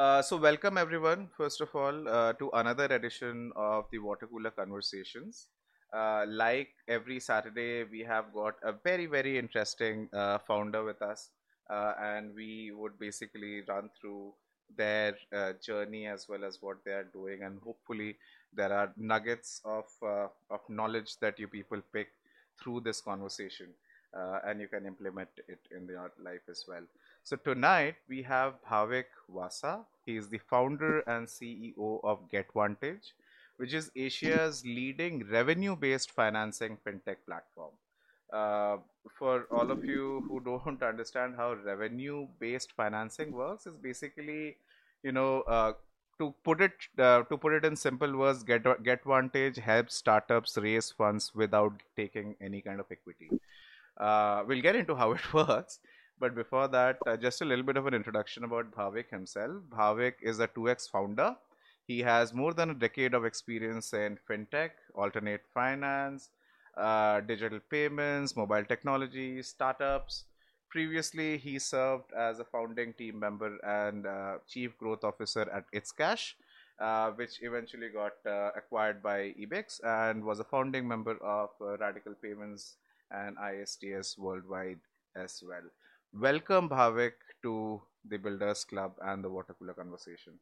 [0.00, 4.50] Uh, so, welcome everyone, first of all, uh, to another edition of the Water Cooler
[4.50, 5.48] Conversations.
[5.92, 11.28] Uh, like every Saturday, we have got a very, very interesting uh, founder with us,
[11.68, 14.32] uh, and we would basically run through
[14.74, 15.16] their
[15.62, 18.16] journey as well as what they are doing, and hopefully,
[18.54, 22.08] there are nuggets of of knowledge that you people pick
[22.58, 23.68] through this conversation,
[24.14, 26.86] and you can implement it in your life as well.
[27.30, 29.84] So tonight we have Bhavik Vasa.
[30.04, 33.12] He is the founder and CEO of GetVantage,
[33.56, 37.70] which is Asia's leading revenue-based financing fintech platform.
[38.32, 38.78] Uh,
[39.16, 44.56] for all of you who don't understand how revenue-based financing works, is basically,
[45.04, 45.74] you know, uh,
[46.18, 50.90] to put it uh, to put it in simple words, Get GetVantage helps startups raise
[50.90, 53.30] funds without taking any kind of equity.
[53.96, 55.78] Uh, we'll get into how it works
[56.20, 59.62] but before that, uh, just a little bit of an introduction about Bhavik himself.
[59.70, 61.34] Bhavik is a 2x founder.
[61.86, 66.28] He has more than a decade of experience in fintech, alternate finance,
[66.76, 70.24] uh, digital payments, mobile technology, startups.
[70.68, 76.34] Previously, he served as a founding team member and uh, chief growth officer at ItzCash,
[76.78, 81.76] uh, which eventually got uh, acquired by Ebix and was a founding member of uh,
[81.78, 82.76] Radical Payments
[83.10, 84.78] and ISTS worldwide
[85.16, 85.64] as well.
[86.12, 90.32] Welcome, Bhavik, to the Builders Club and the Water Cooler Conversation.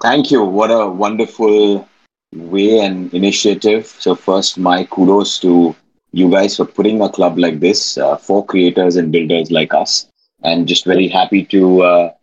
[0.00, 0.42] Thank you.
[0.42, 1.86] What a wonderful
[2.34, 3.86] way and initiative.
[3.86, 5.76] So, first, my kudos to
[6.12, 10.08] you guys for putting a club like this uh, for creators and builders like us.
[10.42, 12.14] And just very happy to uh,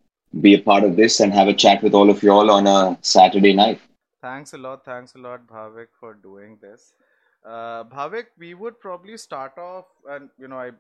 [0.41, 2.65] be a part of this and have a chat with all of you all on
[2.65, 3.79] a Saturday night.
[4.21, 4.83] Thanks a lot.
[4.83, 6.93] Thanks a lot, Bhavik, for doing this.
[7.45, 10.71] Uh, Bhavik, we would probably start off, and you know, I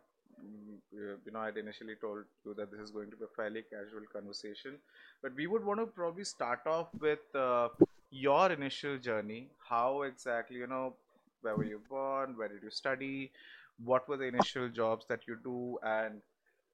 [0.91, 4.05] you know, I'd initially told you that this is going to be a fairly casual
[4.11, 4.75] conversation,
[5.21, 7.69] but we would want to probably start off with uh,
[8.11, 9.47] your initial journey.
[9.67, 10.93] How exactly, you know,
[11.41, 12.35] where were you born?
[12.37, 13.31] Where did you study?
[13.83, 15.77] What were the initial jobs that you do?
[15.83, 16.21] And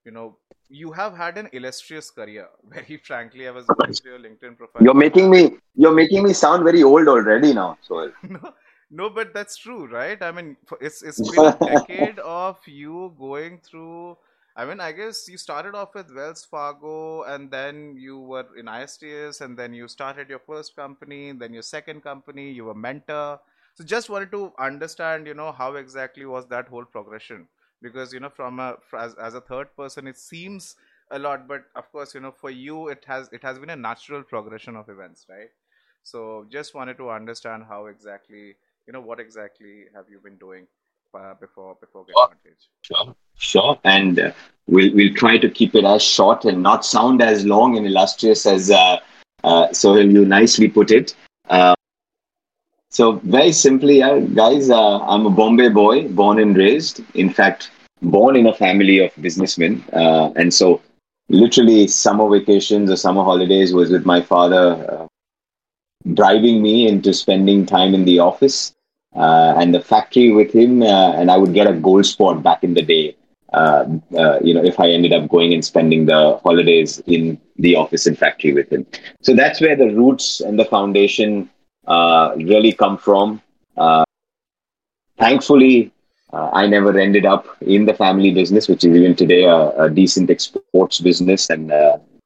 [0.05, 0.37] you know,
[0.69, 2.47] you have had an illustrious career.
[2.69, 4.83] Very frankly, I was going through your LinkedIn profile.
[4.83, 7.77] You're making me you're making me sound very old already now.
[7.81, 8.53] So no,
[8.89, 10.21] no, but that's true, right?
[10.21, 14.17] I mean, it's it's been a decade of you going through.
[14.55, 18.67] I mean, I guess you started off with Wells Fargo, and then you were in
[18.67, 23.39] ISTS, and then you started your first company, then your second company, you were mentor.
[23.73, 27.47] So, just wanted to understand, you know, how exactly was that whole progression?
[27.81, 30.75] Because you know, from a as as a third person, it seems
[31.11, 33.75] a lot, but of course, you know, for you, it has it has been a
[33.75, 35.49] natural progression of events, right?
[36.03, 38.55] So, just wanted to understand how exactly
[38.87, 40.67] you know what exactly have you been doing
[41.13, 42.69] uh, before before Get Vantage?
[42.81, 44.31] Sure, sure, and uh,
[44.67, 48.45] we'll we'll try to keep it as short and not sound as long and illustrious
[48.45, 48.97] as uh,
[49.43, 51.15] uh, so you nicely put it.
[51.49, 51.73] Uh,
[52.91, 57.01] so very simply, uh, guys, uh, I'm a Bombay boy, born and raised.
[57.15, 57.71] In fact,
[58.01, 60.81] born in a family of businessmen, uh, and so
[61.29, 65.07] literally summer vacations or summer holidays was with my father uh,
[66.13, 68.74] driving me into spending time in the office
[69.15, 72.73] and the factory with him, uh, and I would get a gold spot back in
[72.73, 73.15] the day.
[73.53, 73.85] Uh,
[74.17, 78.05] uh, you know, if I ended up going and spending the holidays in the office
[78.05, 78.85] and factory with him.
[79.21, 81.49] So that's where the roots and the foundation
[81.87, 83.41] uh, really come from.
[83.77, 84.03] Uh,
[85.17, 85.93] thankfully,
[86.33, 90.29] I never ended up in the family business, which is even today a, a decent
[90.29, 91.71] exports business, and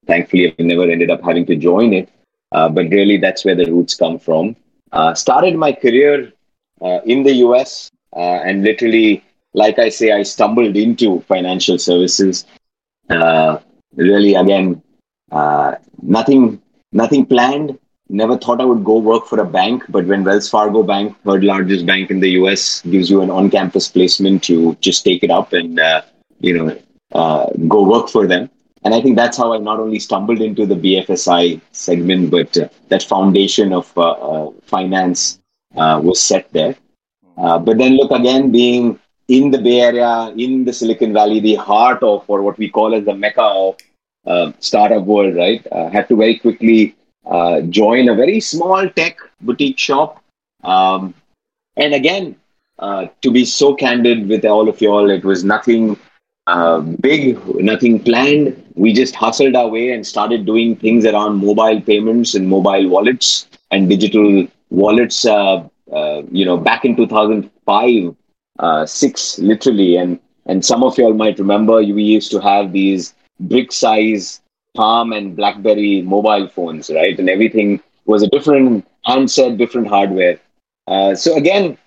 [0.07, 2.09] thankfully, I never ended up having to join it.
[2.49, 4.55] but really, that's where the roots come from.
[5.13, 6.33] started my career
[6.81, 7.91] uh, in the US.
[8.15, 9.23] Uh, and literally,
[9.53, 12.45] like I say, I stumbled into financial services.
[13.09, 13.59] Uh,
[13.95, 14.81] really, again,
[16.01, 17.77] nothing, nothing planned.
[18.11, 21.43] Never thought I would go work for a bank, but when Wells Fargo Bank, third
[21.43, 25.53] largest bank in the US, gives you an on-campus placement, you just take it up
[25.53, 25.79] and
[26.39, 28.49] you know go work for them.
[28.83, 32.69] And I think that's how I not only stumbled into the BFSI segment, but uh,
[32.87, 35.39] that foundation of uh, uh, finance
[35.75, 36.75] uh, was set there.
[37.37, 41.55] Uh, but then look again, being in the Bay Area, in the Silicon Valley, the
[41.55, 43.77] heart of or what we call as the mecca of
[44.25, 45.65] uh, startup world, right?
[45.71, 46.95] Uh, had to very quickly
[47.25, 50.23] uh, join a very small tech boutique shop.
[50.63, 51.13] Um,
[51.77, 52.35] and again,
[52.79, 55.97] uh, to be so candid with all of y'all, it was nothing
[56.99, 58.61] big, nothing planned.
[58.73, 63.47] We just hustled our way and started doing things around mobile payments and mobile wallets
[63.71, 68.15] and digital wallets, uh, uh, you know, back in 2005,
[68.59, 69.95] uh, six, literally.
[69.97, 74.41] And, and some of y'all might remember we used to have these brick size
[74.75, 77.17] Palm and BlackBerry mobile phones, right?
[77.19, 80.39] And everything was a different handset, different hardware.
[80.87, 81.77] Uh, so again,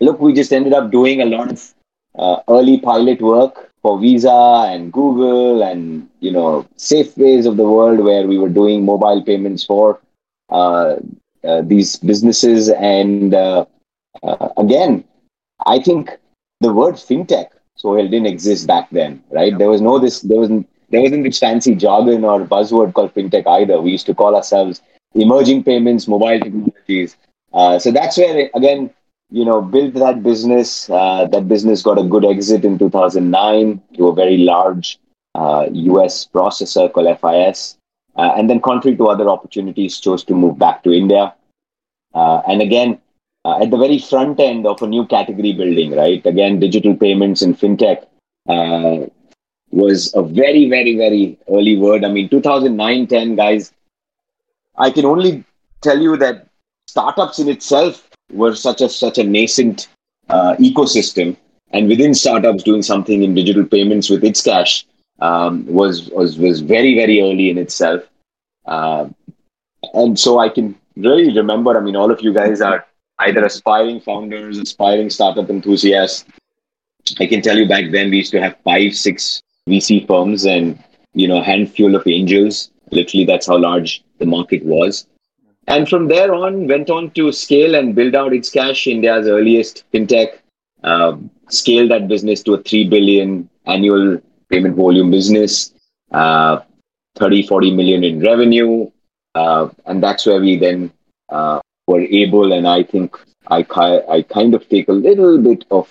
[0.00, 1.74] look, we just ended up doing a lot of
[2.18, 8.00] uh, early pilot work for Visa and Google and you know Safeways of the world,
[8.00, 10.00] where we were doing mobile payments for
[10.50, 10.96] uh,
[11.62, 12.68] these businesses.
[12.70, 13.66] And uh,
[14.22, 15.04] uh, again,
[15.66, 16.10] I think
[16.60, 17.48] the word fintech
[17.78, 19.56] so it didn't exist back then, right?
[19.56, 23.46] There was no this, there wasn't there wasn't this fancy jargon or buzzword called fintech
[23.46, 23.80] either.
[23.80, 24.82] We used to call ourselves
[25.14, 27.16] emerging payments, mobile technologies.
[27.52, 28.90] Uh, so that's where again,
[29.30, 30.90] you know, built that business.
[30.90, 34.98] Uh, that business got a good exit in 2009 to a very large
[35.36, 37.78] uh, US processor called FIS.
[38.16, 41.32] Uh, and then, contrary to other opportunities, chose to move back to India.
[42.14, 43.00] Uh, and again,
[43.44, 46.24] uh, at the very front end of a new category building, right?
[46.26, 48.04] Again, digital payments and fintech
[48.48, 49.06] uh,
[49.70, 52.04] was a very, very, very early word.
[52.04, 53.72] I mean, 2009 10, guys,
[54.76, 55.44] I can only
[55.82, 56.48] tell you that
[56.86, 59.88] startups in itself were such a such a nascent
[60.28, 61.36] uh, ecosystem,
[61.70, 64.84] and within startups, doing something in digital payments with ItzCash
[65.20, 68.02] um, was was was very very early in itself.
[68.66, 69.08] Uh,
[69.94, 71.76] and so I can really remember.
[71.76, 72.86] I mean, all of you guys are
[73.20, 76.24] either aspiring founders, aspiring startup enthusiasts.
[77.18, 80.82] I can tell you back then we used to have five, six VC firms and
[81.14, 82.70] you know handful of angels.
[82.90, 85.06] Literally, that's how large the market was.
[85.66, 90.38] And from there on, went on to scale and build out ItzCash, India's earliest fintech.
[90.82, 91.18] Uh,
[91.50, 94.18] scale that business to a 3 billion annual
[94.50, 95.74] payment volume business,
[96.12, 96.60] uh,
[97.16, 98.90] 30, 40 million in revenue.
[99.38, 100.90] Uh, and that's where we then
[101.28, 103.64] uh, were able, and I think I,
[104.16, 105.86] I kind of take a little bit of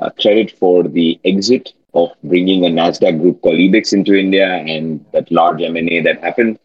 [0.00, 5.04] uh, credit for the exit of bringing a Nasdaq group called Ebix into India and
[5.12, 6.58] that large M&A that happened.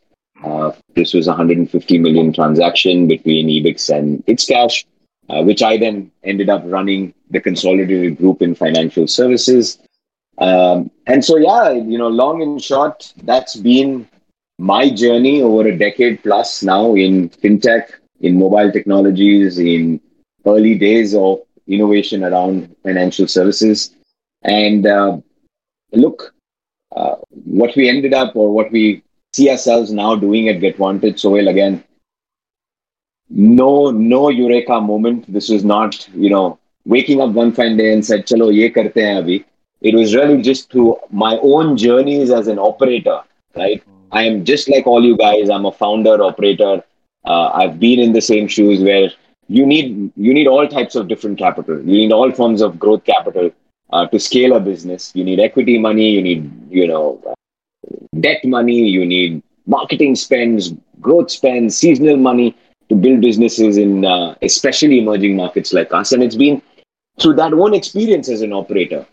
[0.43, 4.85] Uh, this was a 150 million transaction between Ebix and ItzCash,
[5.29, 9.79] uh, which I then ended up running the consolidated group in financial services.
[10.37, 14.07] Um, and so, yeah, you know, long and short, that's been
[14.59, 20.01] my journey over a decade plus now in fintech, in mobile technologies, in
[20.45, 23.95] early days of innovation around financial services.
[24.43, 25.19] And uh,
[25.93, 26.33] look,
[26.93, 27.15] uh,
[27.45, 29.01] what we ended up or what we
[29.33, 31.83] see ourselves now doing at GetVantage so well again,
[33.29, 35.31] no, no eureka moment.
[35.31, 38.95] This was not, you know, waking up one fine day and said, chalo, ye karte
[38.95, 39.45] hain abhi.
[39.81, 43.21] It was really just through my own journeys as an operator,
[43.55, 43.81] right?
[44.11, 45.49] I am just like all you guys.
[45.49, 46.83] I'm a founder, operator.
[47.25, 49.09] Uh, I've been in the same shoes where
[49.47, 51.77] you need you need all types of different capital.
[51.79, 53.51] You need all forms of growth capital
[53.91, 55.11] uh, to scale a business.
[55.15, 56.09] You need equity money.
[56.11, 57.35] You need you know
[58.19, 58.87] debt money.
[58.87, 62.55] You need marketing spends, growth spends, seasonal money
[62.89, 66.11] to build businesses in uh, especially emerging markets like us.
[66.11, 66.61] And it's been
[67.19, 69.05] through that one experience as an operator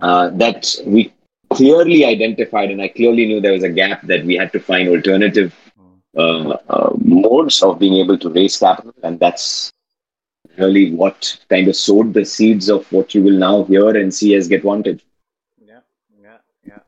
[0.00, 1.12] uh, that we
[1.54, 4.88] clearly identified, and I clearly knew there was a gap that we had to find
[4.88, 5.54] alternative
[6.16, 9.72] uh, uh, modes of being able to raise capital, and that's
[10.56, 14.34] really what kind of sowed the seeds of what you will now hear and see
[14.34, 15.02] as GetVantage.
[15.58, 15.80] Yeah,
[16.22, 16.78] yeah, yeah.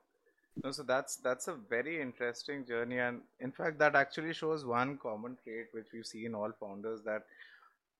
[0.62, 4.98] No, so that's that's a very interesting journey, and in fact, that actually shows one
[4.98, 7.22] common trait which we see in all founders that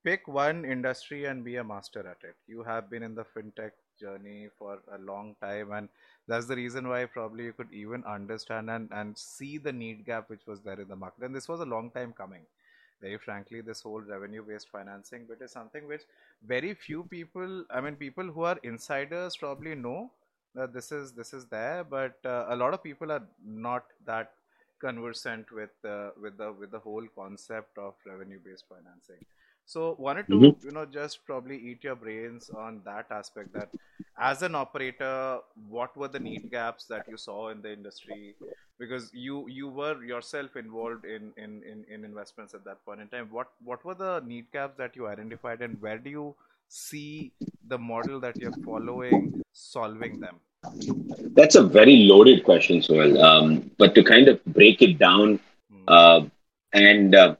[0.04, 2.37] pick one industry and be a master at it.
[2.46, 5.88] You have been in the fintech journey for a long time, and
[6.28, 10.28] that's the reason why probably you could even understand and, and see the need gap
[10.28, 11.25] which was there in the market.
[11.25, 12.42] And this was a long time coming.
[13.00, 16.02] Very frankly this whole revenue based financing bit is something which
[16.47, 20.11] very few people i mean people who are insiders probably know
[20.54, 24.33] that this is this is there but uh, a lot of people are not that
[24.80, 29.23] conversant with uh, with the with the whole concept of revenue based financing
[29.66, 30.66] so wanted to mm-hmm.
[30.66, 33.68] you know just probably eat your brains on that aspect that
[34.18, 38.35] as an operator, what were the need gaps that you saw in the industry?
[38.78, 43.08] Because you you were yourself involved in in, in, in investments at that point in
[43.08, 43.28] time.
[43.30, 46.35] What what were the need gaps that you identified, and where do you
[46.68, 47.32] see
[47.68, 50.37] the model that you're following solving them?
[51.35, 53.23] That's a very loaded question, Sohail.
[53.23, 55.85] Um, but to kind of break it down, hmm.
[55.88, 56.20] uh,
[56.73, 57.37] and uh,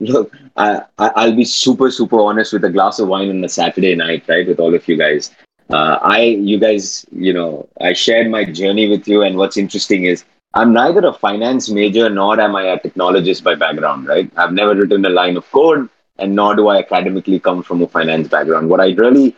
[0.00, 3.94] look, I, I'll be super, super honest with a glass of wine on a Saturday
[3.94, 5.30] night, right, with all of you guys.
[5.70, 10.04] Uh, I, you guys, you know, I shared my journey with you, and what's interesting
[10.04, 10.24] is
[10.54, 14.30] I'm neither a finance major nor am I a technologist by background, right?
[14.36, 17.88] I've never written a line of code, and nor do I academically come from a
[17.88, 18.68] finance background.
[18.68, 19.36] What I really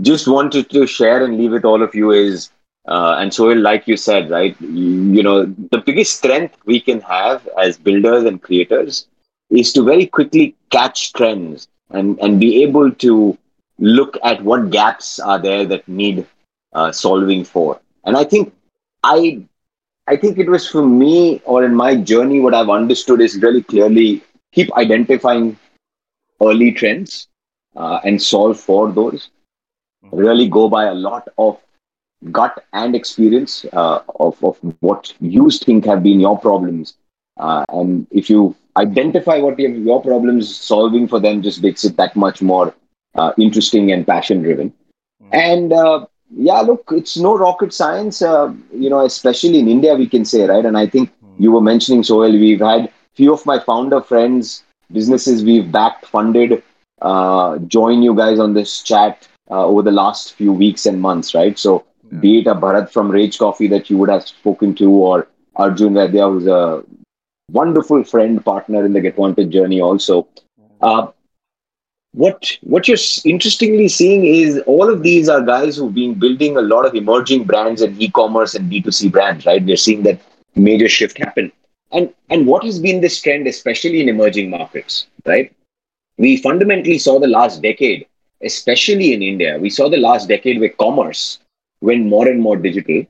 [0.00, 2.50] just wanted to share and leave with all of you is
[2.88, 7.00] Uh, and so, like you said, right, you, you know, the biggest strength we can
[7.08, 9.06] have as builders and creators
[9.50, 13.36] is to very quickly catch trends and, and be able to
[13.78, 16.26] look at what gaps are there that need
[16.72, 17.80] uh, solving for.
[18.04, 18.52] And I think
[19.02, 19.42] I
[20.06, 23.62] I think it was for me or in my journey, what I've understood is really
[23.62, 25.56] clearly keep identifying
[26.42, 27.28] early trends
[27.76, 29.30] uh, and solve for those.
[30.10, 31.58] Really go by a lot of
[32.32, 36.94] gut and experience uh, of, of what you think have been your problems.
[37.36, 41.96] Uh, and if you identify what your, your problems, solving for them just makes it
[41.96, 42.74] that much more
[43.14, 44.72] uh, interesting and passion driven.
[45.22, 45.28] Mm.
[45.32, 50.06] And uh, yeah, look, it's no rocket science, uh, you know, especially in India, we
[50.06, 50.64] can say, right?
[50.64, 51.34] And I think mm.
[51.38, 56.62] you were mentioning, Sohail, we've had few of my founder friends, businesses we've backed, funded,
[57.02, 61.34] uh, join you guys on this chat uh, over the last few weeks and months,
[61.34, 61.58] right?
[61.58, 62.18] So, yeah.
[62.18, 65.94] be it a Bharat from Rage Coffee that you would have spoken to, or Arjun
[65.94, 66.84] Vaidya, who's a
[67.50, 70.26] wonderful friend, partner in the GetVantage journey, also.
[70.80, 71.08] Uh,
[72.12, 76.62] what what you're interestingly seeing is all of these are guys who've been building a
[76.62, 79.62] lot of emerging brands and e-commerce and B2C brands, right?
[79.62, 80.20] We're seeing that
[80.54, 81.52] major shift happen.
[81.92, 85.52] And and what has been this trend, especially in emerging markets, right?
[86.16, 88.06] We fundamentally saw the last decade,
[88.42, 91.38] especially in India, we saw the last decade where commerce
[91.80, 93.06] went more and more digital.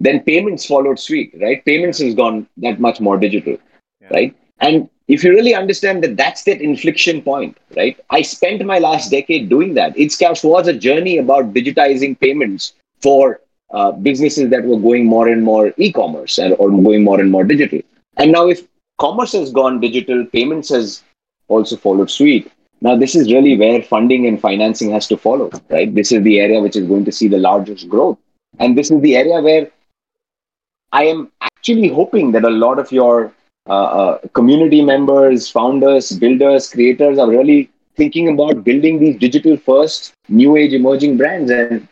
[0.00, 1.64] Then payments followed suit, right?
[1.64, 3.56] Payments has gone that much more digital,
[4.00, 4.08] yeah.
[4.10, 4.36] right?
[4.60, 7.98] And if you really understand that that's that inflection point, right?
[8.10, 9.96] I spent my last decade doing that.
[9.96, 13.40] ItzCash was a journey about digitizing payments for
[13.72, 17.44] uh, businesses that were going more and more e-commerce and or going more and more
[17.44, 17.80] digital.
[18.16, 18.66] And now, if
[18.98, 21.02] commerce has gone digital, payments has
[21.48, 22.50] also followed suit.
[22.80, 25.94] Now, this is really where funding and financing has to follow, right?
[25.94, 28.18] This is the area which is going to see the largest growth,
[28.58, 29.70] and this is the area where
[30.92, 33.32] I am actually hoping that a lot of your
[33.68, 40.12] uh, uh, community members, founders, builders, creators are really thinking about building these digital first,
[40.28, 41.50] new age emerging brands.
[41.50, 41.86] And,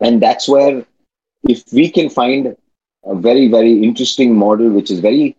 [0.00, 0.84] and that's where,
[1.44, 2.56] if we can find
[3.04, 5.36] a very, very interesting model, which is very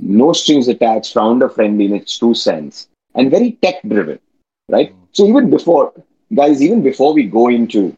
[0.00, 4.20] no strings attached, founder friendly in its true sense, and very tech driven,
[4.68, 4.94] right?
[5.12, 5.92] So even before,
[6.34, 7.96] guys, even before we go into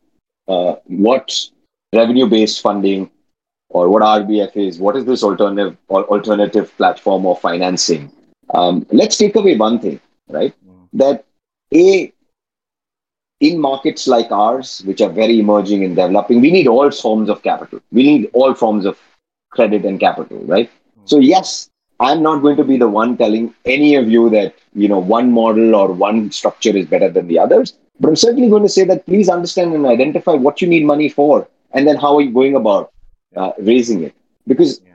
[0.49, 1.31] uh, what
[1.95, 3.11] revenue based funding
[3.71, 8.13] or what RBF is, what is this alternative alternative platform of financing?
[8.53, 10.55] Um, let's take away one thing, right?
[10.67, 10.89] Mm.
[10.95, 11.25] That
[11.73, 12.13] a
[13.41, 17.43] in markets like ours, which are very emerging and developing, we need all forms of
[17.43, 17.81] capital.
[17.91, 18.99] We need all forms of
[19.51, 20.69] credit and capital, right?
[20.69, 21.09] Mm.
[21.09, 24.89] So yes, I'm not going to be the one telling any of you that you
[24.89, 27.75] know one model or one structure is better than the others.
[28.01, 31.09] But I'm certainly going to say that please understand and identify what you need money
[31.09, 32.93] for, and then how are you going about
[33.37, 34.15] uh, raising it
[34.47, 34.95] because yeah.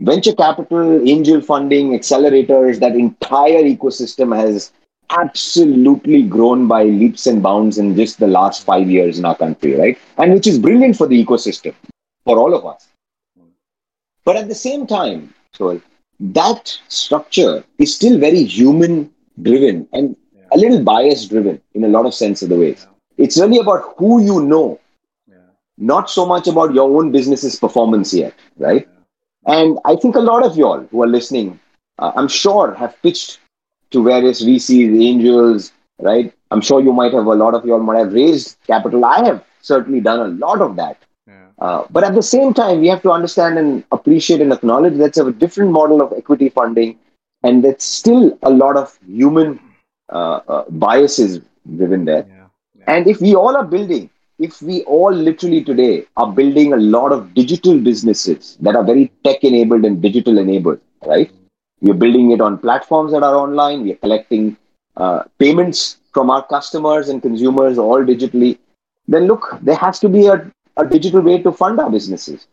[0.00, 4.72] venture capital, angel funding, accelerators, that entire ecosystem has
[5.10, 9.74] absolutely grown by leaps and bounds in just the last five years in our country,
[9.74, 9.98] right?
[10.18, 11.74] And which is brilliant for the ecosystem,
[12.24, 12.88] for all of us.
[14.24, 15.80] But at the same time, so
[16.20, 19.10] that structure is still very human
[19.42, 20.42] driven and yeah.
[20.52, 22.86] a little bias driven in a lot of sense of the ways.
[22.86, 23.24] Yeah.
[23.24, 24.79] It's really about who you know
[25.80, 28.86] not so much about your own business's performance yet, right?
[29.46, 31.58] And I think a lot of y'all who are listening,
[31.98, 33.38] uh, I'm sure, have pitched
[33.90, 36.32] to various VCs, angels, right?
[36.50, 39.04] I'm sure you might have a lot of y'all might have raised capital.
[39.04, 40.98] I have certainly done a lot of that.
[41.26, 41.46] Yeah.
[41.58, 45.18] Uh, but at the same time, we have to understand and appreciate and acknowledge that's
[45.18, 46.98] a different model of equity funding,
[47.42, 49.58] and that's still a lot of human
[50.10, 51.40] uh, uh biases
[51.76, 52.26] driven there.
[52.28, 52.46] Yeah.
[52.78, 52.84] Yeah.
[52.88, 54.10] And if we all are building
[54.40, 59.12] if we all literally today are building a lot of digital businesses that are very
[59.22, 61.30] tech enabled and digital enabled, right?
[61.82, 63.82] We're building it on platforms that are online.
[63.82, 64.56] We're collecting
[64.96, 68.58] uh, payments from our customers and consumers all digitally.
[69.06, 72.46] Then look, there has to be a, a digital way to fund our businesses,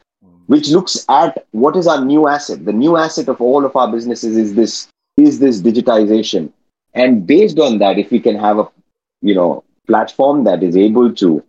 [0.47, 2.65] which looks at what is our new asset.
[2.65, 6.51] The new asset of all of our businesses is this is this digitization.
[6.93, 8.67] And based on that, if we can have a
[9.21, 11.43] you know platform that is able to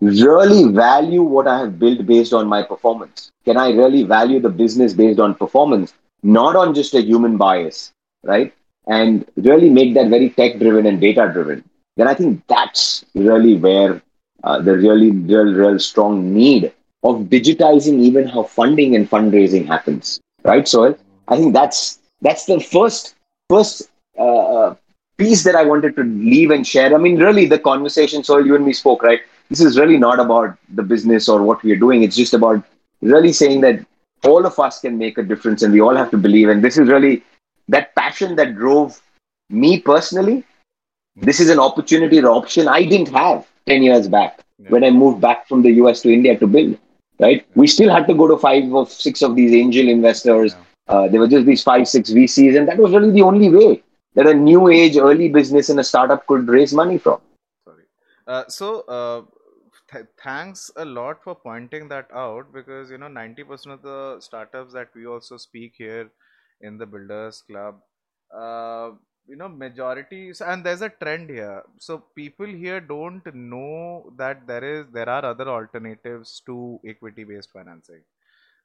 [0.00, 3.30] really value what I have built based on my performance?
[3.44, 7.92] Can I really value the business based on performance, not on just a human bias,
[8.22, 8.52] right?
[8.86, 11.64] And really make that very tech driven and data driven.
[11.96, 14.02] Then I think that's really where
[14.44, 16.72] uh, the really, real, real strong need
[17.02, 20.68] of digitizing even how funding and fundraising happens, right?
[20.68, 20.96] So
[21.28, 23.14] I think that's that's the first
[23.48, 24.22] first uh,
[24.56, 24.74] uh
[25.18, 26.94] piece that I wanted to leave and share.
[26.94, 28.22] I mean, really, the conversation.
[28.22, 29.20] So you and me spoke, right?
[29.48, 32.02] This is really not about the business or what we are doing.
[32.02, 32.62] It's just about
[33.02, 33.84] really saying that
[34.24, 36.48] all of us can make a difference and we all have to believe.
[36.48, 37.22] And this is really
[37.68, 39.00] that passion that drove
[39.50, 40.44] me personally.
[41.16, 44.70] This is an opportunity or option I didn't have 10 years back Yeah.
[44.70, 46.78] when I moved back from the US to India to build.
[47.18, 47.46] Right?
[47.54, 50.54] We still had to go to five or six of these angel investors.
[50.88, 53.82] Uh, there were just these five, six VCs, and that was really the only way
[54.14, 57.20] that a new age early business and a startup could raise money from.
[57.64, 57.84] Sorry.
[58.26, 59.22] Uh, so, uh,
[59.90, 64.72] th- thanks a lot for pointing that out because you know 90% of the startups
[64.72, 66.10] that we also speak here
[66.60, 67.80] in the Builders Club,
[68.34, 68.90] uh,
[69.28, 71.62] you know, majority and there's a trend here.
[71.78, 78.02] So people here don't know that there is there are other alternatives to equity-based financing.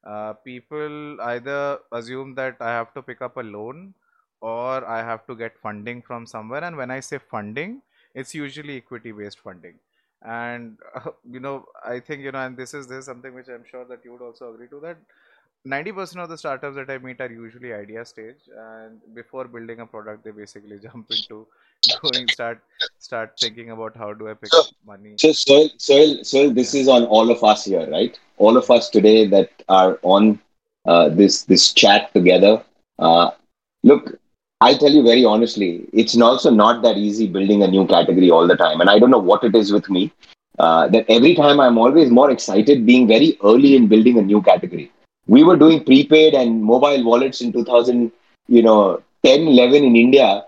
[0.04, 3.94] Uh, people either assume that I have to pick up a loan
[4.40, 6.64] or I have to get funding from somewhere.
[6.64, 7.82] And when I say funding,
[8.14, 9.74] it's usually equity based funding
[10.24, 13.48] and uh, you know i think you know and this is this is something which
[13.48, 14.96] i'm sure that you would also agree to that
[15.66, 19.86] 90% of the startups that i meet are usually idea stage and before building a
[19.86, 21.46] product they basically jump into
[22.02, 22.60] going start
[22.98, 26.88] start thinking about how do i pick up money So, Sohail, Sohail, Sohail, this is
[26.88, 28.18] on all of us here, right?
[28.38, 30.40] All of us today that are on
[30.86, 32.62] uh, this this chat together.
[32.98, 33.30] Uh,
[33.82, 34.18] look,
[34.61, 38.47] I tell you very honestly, it's also not that easy building a new category all
[38.47, 40.11] the time, and I don't know what it is with me.
[40.57, 44.41] Uh, that every time I'm always more excited being very early in building a new
[44.41, 44.91] category.
[45.27, 48.11] We were doing prepaid and mobile wallets in 2000,
[48.47, 50.45] you know, 10, 11 in India,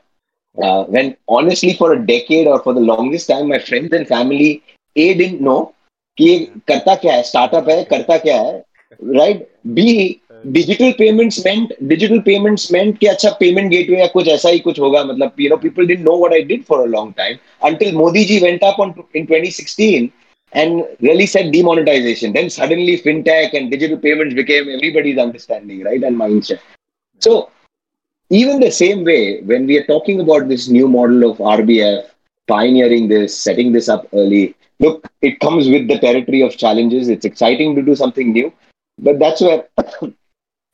[0.62, 4.63] uh, when honestly for a decade or for the longest time my friends and family
[4.96, 5.74] a didn't know
[6.17, 8.58] कि ये करता क्या है startup है करता क्या है
[9.17, 10.19] right B
[10.58, 14.79] digital payments मेंट digital payments मेंट कि अच्छा पेमेंट गेटवे या कुछ ऐसा ही कुछ
[14.79, 17.96] होगा मतलब you know people didn't know what I did for a long time until
[18.00, 20.05] modi ji went up on in 2016
[20.62, 26.22] and really said demonetization then suddenly fintech and digital payments became everybody's understanding right and
[26.22, 26.63] mindset
[27.22, 27.34] so
[28.29, 32.10] even the same way, when we are talking about this new model of RBF,
[32.47, 37.10] pioneering this, setting this up early, look, it comes with the territory of challenges.
[37.10, 38.54] It's exciting to do something new,
[38.99, 39.67] but that's where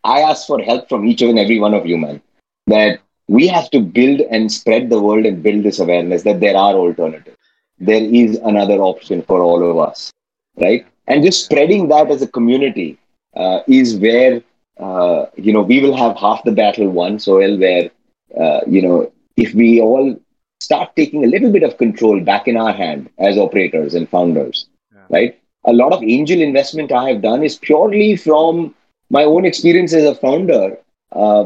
[0.05, 2.21] I ask for help from each and every one of you, man.
[2.67, 6.57] That we have to build and spread the world and build this awareness that there
[6.57, 7.37] are alternatives.
[7.79, 10.13] There is another option for all of us,
[10.61, 10.87] right?
[11.07, 12.99] And just spreading that as a community
[13.35, 14.43] uh, is where
[14.81, 17.19] uh, you know, we will have half the battle won.
[17.19, 17.91] So, well, where,
[18.39, 20.19] uh, you know, if we all
[20.61, 24.67] start taking a little bit of control back in our hand as operators and founders,
[24.95, 25.07] Yeah.
[25.11, 25.39] right?
[25.65, 28.75] A lot of angel investment I have done is purely from
[29.11, 30.79] my own experience as a founder
[31.13, 31.45] uh,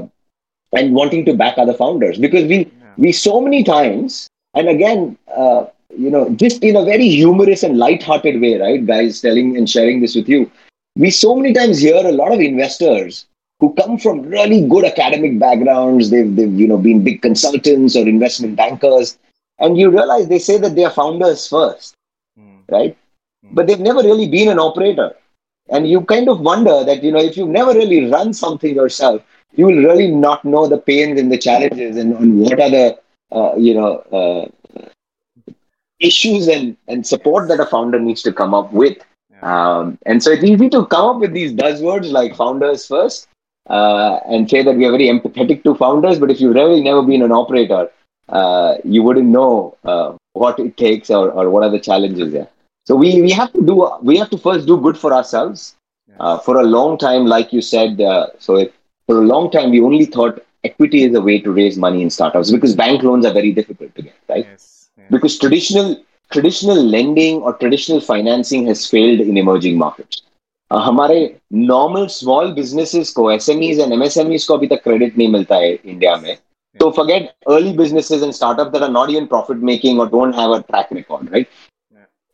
[0.76, 2.94] and wanting to back other founders because we, Yeah.
[2.96, 7.78] we so many times, and again, uh, you know, just in a very humorous and
[7.78, 10.50] light-hearted way, right, guys, telling and sharing this with you
[10.96, 13.26] we so many times hear a lot of investors
[13.60, 18.06] who come from really good academic backgrounds they've, they've you know been big consultants or
[18.08, 19.18] investment bankers
[19.58, 21.94] and you realize they say that they are founders first
[22.36, 22.60] Hmm.
[22.70, 22.96] right
[23.42, 23.54] Hmm.
[23.54, 25.12] but they've never really been an operator
[25.68, 29.22] and you kind of wonder that you know if you've never really run something yourself
[29.56, 32.98] you will really not know the pains and the challenges and, and what are the
[33.32, 34.48] uh, you know uh,
[36.00, 38.98] issues and, and support that a founder needs to come up with
[39.30, 39.40] Yeah.
[39.52, 43.28] um, and so it's easy to come up with these buzzwords like founders first
[43.68, 46.18] uh, and say that we are very empathetic to founders.
[46.18, 47.88] But if you've really never been an operator,
[48.28, 52.48] uh, you wouldn't know uh, what it takes or, or what are the challenges there.
[52.85, 55.75] So we, we have to do we have to first do good for ourselves.
[56.07, 56.17] Yes.
[56.19, 58.73] Uh, for a long time, like you said, uh, so it,
[59.05, 62.09] for a long time we only thought equity is a way to raise money in
[62.09, 64.45] startups because bank loans are very difficult to get, right?
[64.49, 64.89] yes.
[64.97, 65.07] yes.
[65.11, 70.23] because traditional traditional lending or traditional financing has failed in emerging markets.
[70.71, 75.55] Uh, हमारे normal small businesses को SMEs and MSMEs को अभी तक credit नहीं मिलता
[75.55, 76.37] है India में.
[76.81, 80.51] So forget early businesses and startups that are not even profit making or don't have
[80.51, 81.47] a track record, right?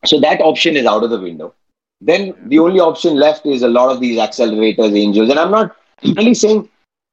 [0.05, 1.55] So that option is out of the window.
[2.01, 5.77] Then the only option left is a lot of these accelerators, angels, and I'm not
[6.03, 6.69] really saying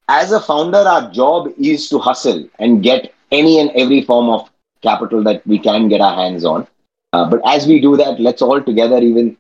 [0.09, 4.49] as a founder, our job is to hustle and get any and every form of
[4.81, 6.65] capital that we can get our hands on.
[7.11, 9.35] Uh, but as we do that, let's all together even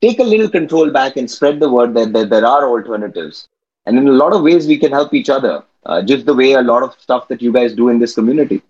[0.00, 3.48] take a little control back and spread the word that, that there are alternatives.
[3.86, 6.52] And in a lot of ways, we can help each other, uh, just the way
[6.52, 8.62] a lot of stuff that you guys do in this community.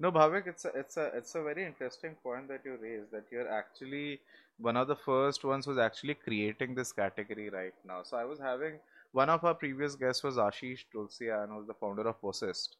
[0.00, 3.24] No, Bhavik, it's a, it's a, it's a very interesting point that you raised that
[3.32, 4.20] you're actually
[4.58, 8.02] one of the first ones who's actually creating this category right now.
[8.04, 8.74] So I was having
[9.12, 12.76] one of our previous guests was Ashish Tulsian, was the founder of Posist,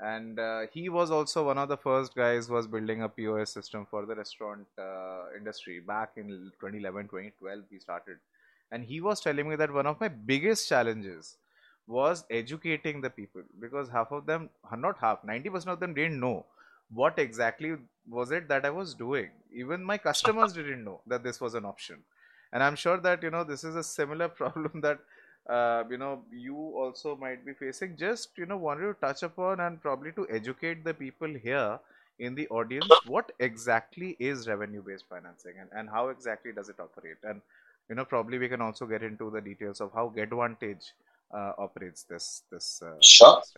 [0.00, 3.52] and uh, he was also one of the first guys who was building a POS
[3.52, 5.80] system for the restaurant uh, industry.
[5.80, 6.28] Back in
[6.60, 8.18] 2011 2012 he started.
[8.70, 11.36] And he was telling me that one of my biggest challenges
[11.88, 16.46] was educating the people because half of them not half 90% of them didn't know
[16.92, 17.76] what exactly
[18.08, 19.30] was it that I was doing?
[19.52, 21.98] Even my customers didn't know that this was an option.
[22.52, 24.98] And I'm sure that you know this is a similar problem that
[25.48, 27.96] uh, you know you also might be facing.
[27.96, 31.78] Just you know wanted to touch upon and probably to educate the people here
[32.18, 36.76] in the audience what exactly is revenue based financing and, and how exactly does it
[36.78, 37.16] operate?
[37.22, 37.40] And
[37.88, 40.92] you know probably we can also get into the details of how getvantage
[41.32, 43.40] uh, operates this this uh, sure.
[43.40, 43.54] this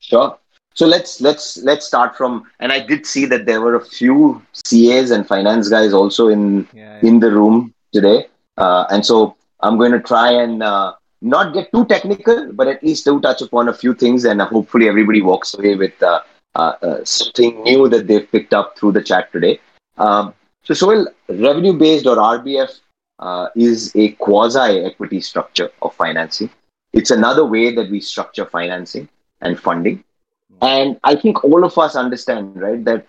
[0.00, 0.36] sure
[0.74, 4.42] so let's let's let's start from and i did see that there were a few
[4.68, 7.08] cas and finance guys also in yeah, yeah.
[7.08, 11.70] in the room today uh, and so i'm going to try and uh, not get
[11.72, 15.54] too technical, but at least do touch upon a few things, and hopefully everybody walks
[15.54, 16.20] away with uh,
[16.54, 19.60] uh, uh, something new that they've picked up through the chat today.
[19.98, 22.80] Um, so, Sohail, revenue based or RBF
[23.18, 26.50] uh, is a quasi equity structure of financing.
[26.92, 29.08] It's another way that we structure financing
[29.40, 30.04] and funding.
[30.62, 33.06] And I think all of us understand, right, that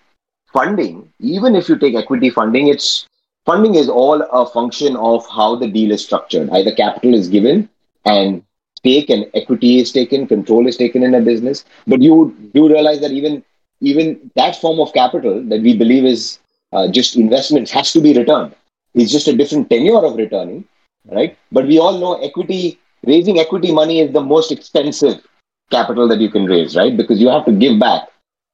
[0.52, 3.06] funding, even if you take equity funding, it's
[3.44, 6.48] funding is all a function of how the deal is structured.
[6.50, 7.68] Either capital is given
[8.04, 8.42] and
[8.78, 11.64] stake and equity is taken, control is taken in a business.
[11.86, 13.44] But you do realize that even
[13.80, 16.38] even that form of capital that we believe is
[16.72, 18.54] uh, just investments has to be returned.
[18.94, 20.64] It's just a different tenure of returning,
[21.06, 21.36] right?
[21.50, 25.26] But we all know equity raising equity money is the most expensive
[25.76, 26.96] capital that you can raise, right?
[26.96, 28.08] Because you have to give back,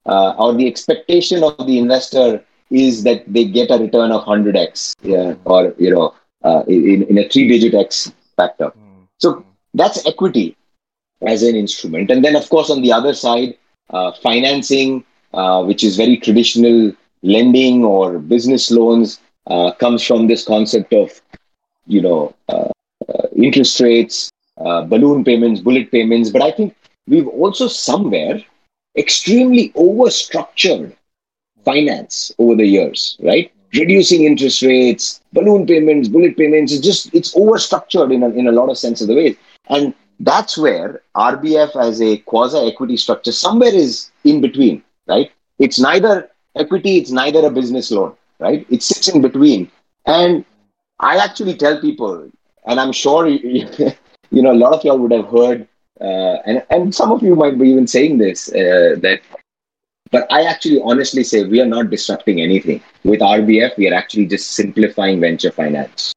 [0.06, 4.94] uh, or the expectation of the investor is that they get a return of 100x,
[5.02, 8.72] yeah, or you know, uh, in, in a three-digit x factor.
[9.18, 10.56] So that's equity
[11.22, 12.10] as an instrument.
[12.10, 13.56] And then, of course, on the other side,
[13.90, 15.04] uh, financing,
[15.34, 21.20] uh, which is very traditional lending or business loans, uh, comes from this concept of,
[21.86, 22.68] you know, uh,
[23.08, 26.30] uh, interest rates, uh, balloon payments, bullet payments.
[26.30, 26.76] But I think
[27.08, 28.40] we've also somewhere
[28.96, 30.94] extremely overstructured
[31.64, 33.52] finance over the years, right?
[33.74, 36.72] Reducing interest rates, balloon payments, bullet payments.
[36.72, 39.36] It's just it's overstructured in a, in a lot of sense of the ways,
[39.68, 45.30] and that's where RBF as a quasi equity structure somewhere is in between, right?
[45.58, 48.66] It's neither equity, it's neither a business loan, right?
[48.70, 49.70] It sits in between,
[50.06, 50.44] and
[51.00, 52.30] I actually tell people,
[52.66, 53.68] and I'm sure you,
[54.30, 55.68] you know a lot of y'all would have heard,
[56.00, 59.20] uh, and and some of you might be even saying this uh, that
[60.10, 62.82] but I actually honestly say we are not disrupting anything.
[63.04, 66.14] With RBF, we are actually just simplifying venture finance,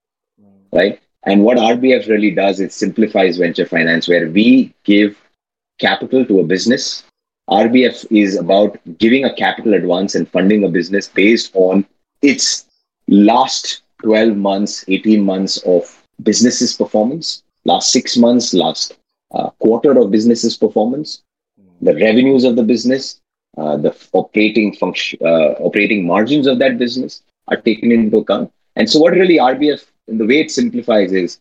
[0.72, 1.02] right?
[1.24, 5.17] And what RBF really does, is simplifies venture finance where we give
[5.80, 7.04] capital to a business.
[7.50, 11.86] RBF is about giving a capital advance and funding a business based on
[12.22, 12.65] its
[13.08, 15.84] last 12 months, 18 months of
[16.24, 18.98] business's performance, last six months, last
[19.34, 21.24] uh, quarter of business's performance,
[21.82, 23.20] the revenues of the business,
[23.58, 28.52] uh, the operating function, uh, operating margins of that business are taken into account.
[28.76, 31.39] And so, what really RBF, in the way it simplifies, is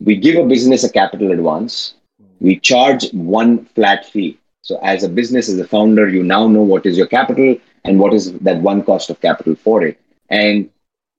[0.00, 1.94] we give a business a capital advance,
[2.40, 4.38] we charge one flat fee.
[4.62, 7.98] So, as a business, as a founder, you now know what is your capital and
[7.98, 9.98] what is that one cost of capital for it.
[10.28, 10.68] And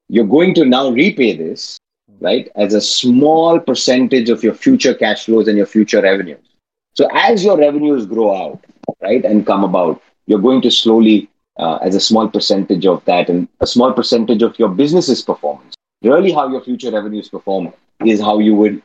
[0.10, 1.80] you're going to now repay this,
[2.20, 6.46] right, as a small percentage of your future cash flows and your future revenues.
[6.94, 8.66] So, as your revenues grow out,
[9.02, 13.30] right, and come about, you're going to slowly, uh, as a small percentage of that
[13.30, 15.76] and a small percentage of your business's performance.
[16.04, 17.74] Really, how your future revenues perform
[18.06, 18.82] is how you would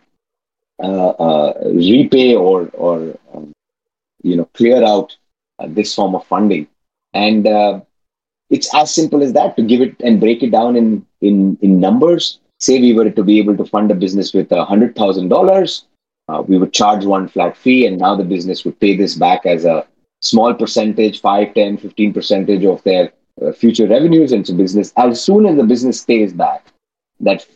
[0.82, 3.52] uh, uh, repay or or um,
[4.22, 5.16] you know clear out
[5.58, 6.66] uh, this form of funding,
[7.14, 7.80] and uh,
[8.50, 11.80] it's as simple as that to give it and break it down in in in
[11.80, 12.40] numbers.
[12.60, 15.86] Say we were to be able to fund a business with a hundred thousand dollars,
[16.28, 19.46] uh, we would charge one flat fee, and now the business would pay this back
[19.46, 19.86] as a
[20.22, 24.32] small percentage 5 10 15 percentage of their uh, future revenues.
[24.32, 26.66] Into business as soon as the business pays back
[27.20, 27.46] that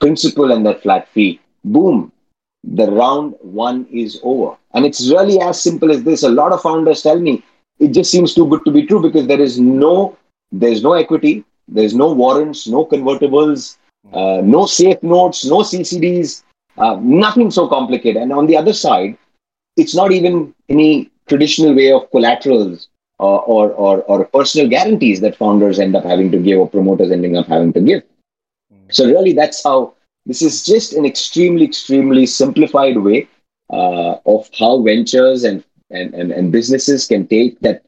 [0.00, 2.12] principal and that flat fee boom
[2.64, 4.56] the round one is over.
[4.74, 6.22] And it's really as simple as this.
[6.22, 7.42] A lot of founders tell me
[7.78, 10.16] it just seems too good to be true because there is no
[10.52, 13.76] there's no equity there's no warrants no convertibles
[14.12, 16.42] uh, no safe notes no ccds
[16.78, 19.16] uh, nothing so complicated and on the other side
[19.76, 22.88] it's not even any traditional way of collaterals
[23.20, 27.10] uh, or, or, or personal guarantees that founders end up having to give or promoters
[27.10, 28.02] ending up having to give.
[28.72, 28.92] Mm.
[28.92, 29.94] So, really, that's how
[30.26, 33.28] this is just an extremely, extremely simplified way
[33.70, 37.82] uh, of how ventures and and, and, and businesses can take that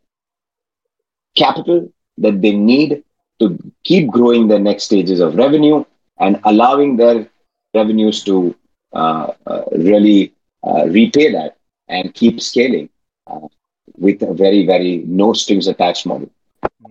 [1.37, 3.05] capital that they need
[3.38, 5.85] to keep growing their next stages of revenue
[6.23, 7.29] and allowing their
[7.75, 8.55] revenues to
[8.93, 10.35] uh, uh, really
[10.67, 11.57] uh, repay that
[11.89, 12.89] and keep scaling
[13.27, 13.49] uh,
[13.97, 16.31] with a very, very no strings attached model.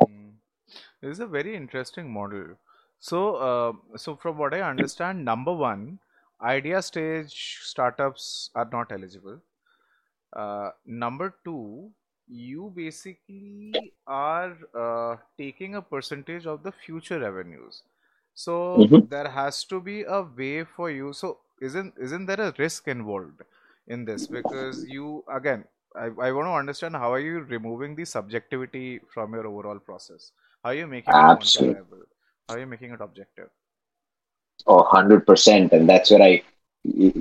[0.01, 0.33] Mm.
[1.01, 2.57] This is a very interesting model.
[2.99, 5.99] So, uh, so from what I understand, number one,
[6.41, 9.39] idea stage startups are not eligible.
[10.85, 11.91] Number two,
[12.27, 17.83] you basically are uh, taking a percentage of the future revenues.
[18.33, 19.07] So Mhm.
[19.09, 21.13] there has to be a way for you.
[21.13, 23.41] So isn't isn't there a risk involved
[23.87, 24.27] in this?
[24.27, 25.65] Because you again,
[25.95, 30.31] I, I want to understand how are you removing the subjectivity from your overall process?
[30.63, 31.35] How are you making it Absolutely.
[31.35, 32.03] quantifiable?
[32.47, 33.49] How are you making it objective?
[34.67, 35.71] Oh, 100%.
[35.73, 36.43] And that's where I,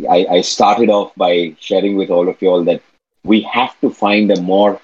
[0.09, 2.83] I, I started off by sharing with all of you all that
[3.25, 4.81] we have to find a more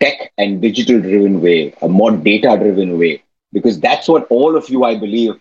[0.00, 4.68] tech and digital driven way, a more data driven way, because that's what all of
[4.68, 5.34] you, I believe,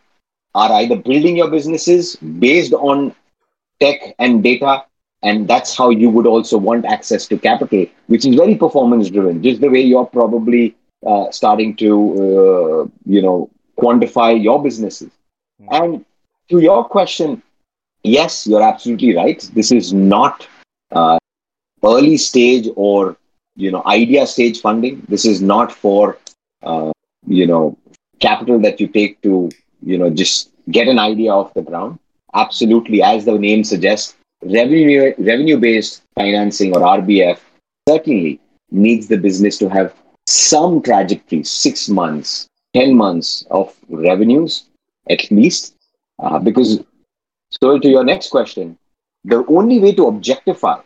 [0.56, 3.16] are either building your businesses based on
[3.80, 4.86] tech and data.
[5.24, 9.42] And that's how you would also want access to capital, which is very performance driven,
[9.42, 15.12] just the way you're probably uh, starting to, uh, you know, quantify your businesses.
[15.60, 15.68] Hmm.
[15.72, 16.06] And
[16.50, 17.42] to your question,
[18.04, 19.42] yes, you're absolutely right.
[19.54, 20.48] This is not
[20.92, 21.18] uh,
[21.84, 23.18] early stage or
[23.56, 25.06] you know idea stage funding.
[25.10, 26.18] This is not for
[26.64, 26.92] uh,
[27.26, 27.78] you know
[28.20, 29.50] capital that you take to
[29.82, 32.00] you know just get an idea off the ground.
[32.34, 37.40] Absolutely, as the name suggests, revenue revenue based financing or RBF
[37.88, 38.40] certainly
[38.72, 39.94] needs the business to have
[40.26, 44.66] some trajectory, six months, ten months of revenues
[45.10, 45.76] at least
[46.20, 46.84] uh, because,
[47.62, 48.78] so to your next question,
[49.24, 50.80] the only way to objectify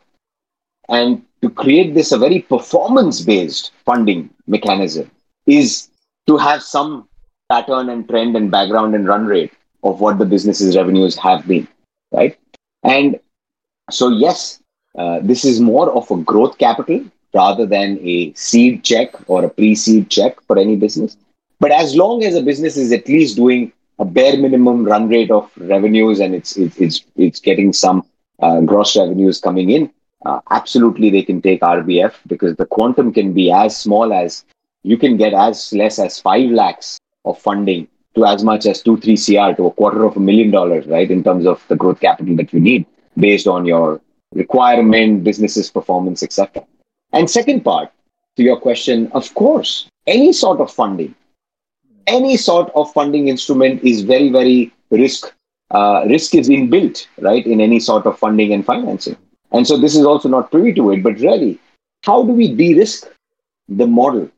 [0.89, 5.09] and to create this a very performance based funding mechanism
[5.45, 5.89] is
[6.27, 7.07] to have some
[7.51, 11.67] pattern and trend and background and run rate of what the business's revenues have been,
[12.11, 12.37] right?
[12.83, 13.19] And
[13.89, 14.61] so, yes,
[14.97, 19.49] uh, this is more of a growth capital rather than a seed check or a
[19.49, 21.17] pre seed check for any business.
[21.59, 25.31] But as long as a business is at least doing a bare minimum run rate
[25.31, 28.03] of revenues and it's it's it's, it's getting some
[28.39, 29.91] uh, gross revenues coming in,
[30.25, 34.43] uh, absolutely they can take RBF because the quantum can be as small as
[34.83, 38.97] you can get as less as five lakhs of funding to as much as two
[38.97, 41.09] three cr to a quarter of a million dollars, right?
[41.09, 42.85] In terms of the growth capital that you need
[43.17, 44.01] based on your
[44.33, 46.65] requirement, business's performance, etc.
[47.13, 47.91] And second part
[48.37, 51.15] to your question, of course, any sort of funding
[52.07, 55.33] any sort of funding instrument is very, very risk.
[55.71, 59.15] Uh, risk is inbuilt, right, in any sort of funding and financing.
[59.51, 61.03] And so this is also not privy to it.
[61.03, 61.59] But really,
[62.03, 63.07] how do we de-risk
[63.69, 64.29] the model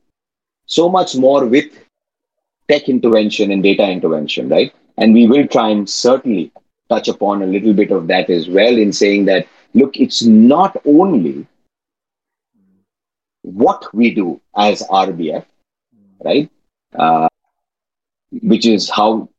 [0.66, 1.72] so much more with
[2.68, 4.74] tech intervention and data intervention, right?
[4.98, 6.52] And we will try and certainly
[6.90, 10.80] touch upon a little bit of that as well in saying that look, it's not
[10.86, 11.48] only
[13.42, 15.46] what we do as RBF,
[16.24, 16.50] right?
[16.96, 17.28] Uh,
[18.42, 19.30] which is how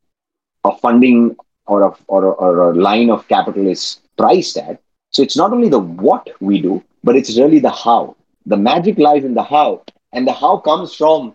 [0.65, 4.81] a funding or a, or, a, or a line of capital is priced at.
[5.11, 8.17] So it's not only the what we do, but it's really the how.
[8.47, 11.35] The magic lies in the how, and the how comes from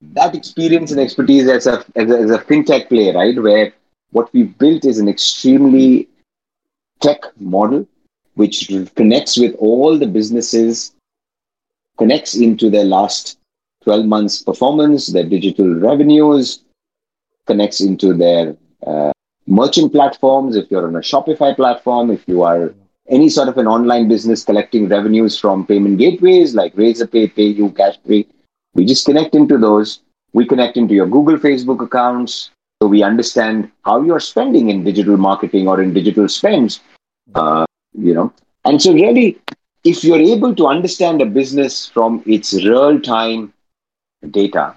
[0.00, 3.40] that experience and expertise as a, as a, as a fintech player, right?
[3.40, 3.72] Where
[4.10, 6.08] what we've built is an extremely
[7.00, 7.86] tech model
[8.34, 10.94] which connects with all the businesses,
[11.98, 13.36] connects into their last
[13.82, 16.62] 12 months performance, their digital revenues,
[17.46, 18.56] connects into their
[18.86, 19.10] uh,
[19.48, 20.54] merchant platforms.
[20.54, 22.72] If you're on a Shopify platform, if you are
[23.08, 28.26] any sort of an online business collecting revenues from payment gateways like Razorpay, PayU, CashPay,
[28.78, 30.00] we just connect into those.
[30.32, 32.50] We connect into your Google, Facebook accounts.
[32.80, 36.78] So we understand how you're spending in digital marketing or in digital spends.
[37.34, 38.32] Uh, you know,
[38.64, 39.36] and so really,
[39.82, 43.52] if you're able to understand a business from its real time
[44.30, 44.76] data,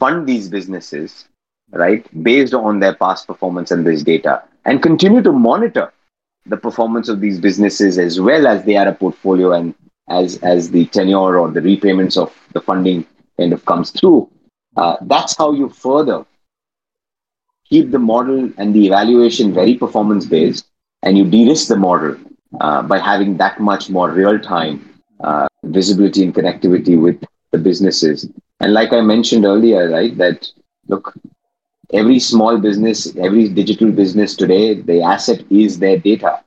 [0.00, 1.28] fund these businesses,
[1.70, 5.92] right, based on their past performance and this data, and continue to monitor
[6.46, 9.74] the performance of these businesses as well as they are a portfolio and
[10.08, 13.06] as as the tenure or the repayments of the funding
[13.38, 14.30] kind of comes through.
[14.76, 16.24] Uh, that's how you further
[17.68, 20.66] keep the model and the evaluation very performance based,
[21.02, 22.16] and you de-risk the model
[22.60, 27.22] uh, by having that much more real time uh, visibility and connectivity with
[27.52, 28.28] the businesses.
[28.60, 30.48] And like I mentioned earlier, right, that
[30.88, 31.14] look,
[31.92, 36.42] every small business, every digital business today, the asset is their data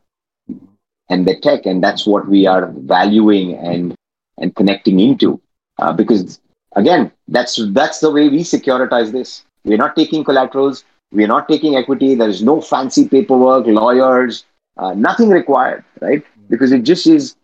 [1.10, 3.96] and their tech, and that's what we are valuing and
[4.38, 5.40] and connecting into.
[5.78, 6.40] Uh, because
[6.76, 9.44] again, that's that's the way we securitize this.
[9.64, 10.84] We're not taking collaterals.
[11.12, 12.16] We're not taking equity.
[12.16, 14.46] There is no fancy paperwork, lawyers,
[14.78, 16.26] uh, nothing required, right?
[16.50, 17.36] Because it just is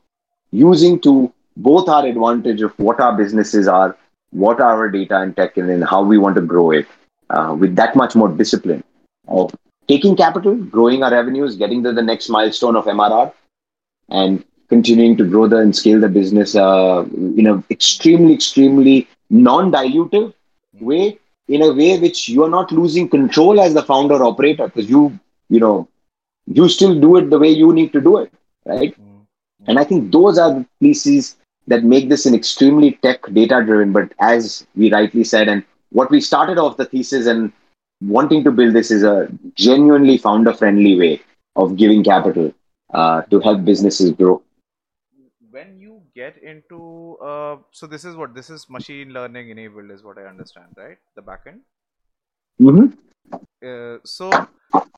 [0.52, 3.98] using to both our advantage of what our businesses are,
[4.32, 6.88] what our data and tech and how we want to grow it
[7.30, 8.84] uh, with that much more discipline
[9.28, 9.54] of
[9.88, 13.34] taking capital, growing our revenues, getting to the next milestone of MRR,
[14.10, 20.34] and continuing to grow the and scale the business uh, in an extremely, extremely non-dilutive
[20.80, 24.90] way, in a way which you are not losing control as the founder operator because
[24.90, 25.18] you,
[25.50, 25.88] you know,
[26.46, 28.32] you still do it the way you need to do it,
[28.66, 28.92] right?
[28.92, 29.18] Mm-hmm.
[29.68, 31.38] And I think those are the pieces
[31.68, 33.92] that make this an extremely tech data driven.
[33.92, 37.52] But as we rightly said, and what we started off the thesis and
[38.02, 41.22] wanting to build this is a genuinely founder friendly way
[41.56, 42.54] of giving capital
[42.94, 44.42] uh, to help businesses grow
[46.20, 50.26] get into uh, so this is what this is machine learning enabled is what i
[50.34, 50.98] understand right?
[51.16, 51.60] The backend
[52.62, 52.88] mm-hmm.
[53.70, 54.32] uh, so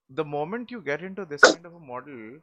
[0.09, 2.39] the moment you get into this kind of a model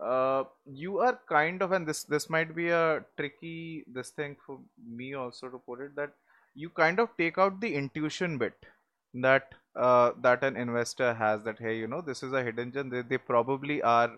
[0.00, 4.58] uh, you are kind of and this this might be a tricky this thing for
[5.00, 6.12] me also to put it that
[6.54, 8.54] you kind of take out the intuition bit
[9.14, 12.90] that uh, that an investor has that hey you know this is a hidden gem.
[12.90, 14.10] They, they probably are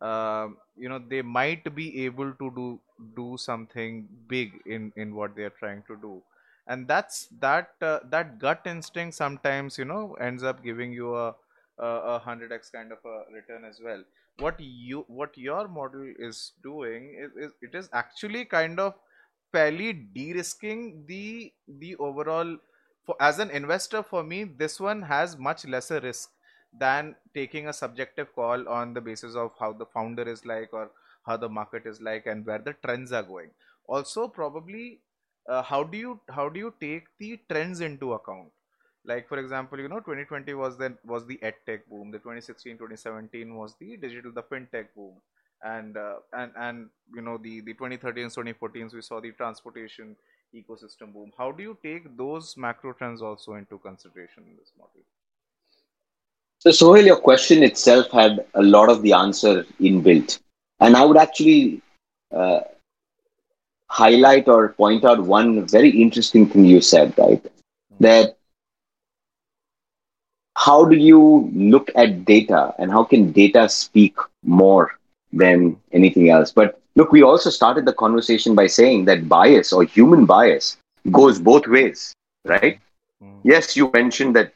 [0.00, 2.80] uh, you know they might be able to do
[3.16, 6.22] do something big in in what they are trying to do.
[6.66, 11.34] And that's that uh, that gut instinct sometimes you know ends up giving you a
[11.78, 14.02] a hundred x kind of a return as well.
[14.38, 18.94] What you what your model is doing is, is it is actually kind of
[19.52, 22.56] fairly de-risking the the overall
[23.04, 26.30] for as an investor for me this one has much lesser risk
[26.72, 30.90] than taking a subjective call on the basis of how the founder is like or
[31.24, 33.50] how the market is like and where the trends are going
[33.86, 35.00] also probably
[35.48, 38.50] uh, how do you how do you take the trends into account
[39.04, 43.54] like for example you know 2020 was then was the edtech boom the 2016 2017
[43.54, 45.14] was the digital the fintech boom
[45.62, 50.16] and uh, and and you know the the 2013s 2014s we saw the transportation
[50.54, 51.32] ecosystem boom.
[51.36, 55.02] How do you take those macro trends also into consideration in this model?
[56.66, 60.40] So, Sohail, your question itself had a lot of the answer inbuilt.
[60.80, 61.80] And I would actually
[62.34, 62.60] uh,
[63.88, 67.40] highlight or point out one very interesting thing you said, right?
[68.00, 68.36] That
[70.56, 74.98] how do you look at data and how can data speak more
[75.32, 76.50] than anything else?
[76.50, 80.78] But Look, we also started the conversation by saying that bias or human bias
[81.12, 82.14] goes both ways,
[82.46, 82.80] right?
[83.22, 83.40] Mm.
[83.44, 84.54] Yes, you mentioned that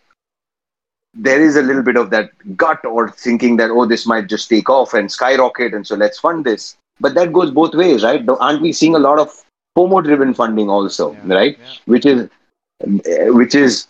[1.14, 4.48] there is a little bit of that gut or thinking that, oh, this might just
[4.48, 6.76] take off and skyrocket, and so let's fund this.
[7.00, 8.22] But that goes both ways, right?
[8.28, 9.30] Aren't we seeing a lot of
[9.76, 11.58] FOMO driven funding also, yeah, right?
[11.58, 11.74] Yeah.
[11.86, 12.28] Which is
[12.82, 13.86] which is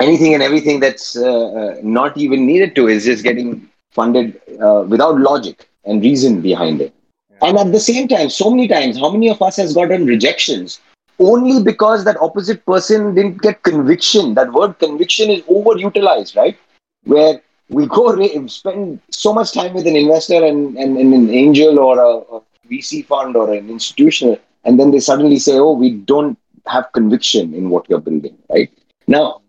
[0.00, 4.84] anything and everything that's uh, uh, not even needed to is just getting funded uh,
[4.86, 6.94] without logic and reason behind it.
[7.40, 10.80] And at the same time, so many times, how many of us has gotten rejections
[11.18, 14.34] only because that opposite person didn't get conviction?
[14.34, 16.56] That word conviction is overutilized, right?
[17.04, 21.78] Where we go spend so much time with an investor and, and, and an angel
[21.78, 25.90] or a, a VC fund or an institutional, and then they suddenly say, oh, we
[25.90, 28.70] don't have conviction in what you're building, right?
[29.06, 29.40] Now,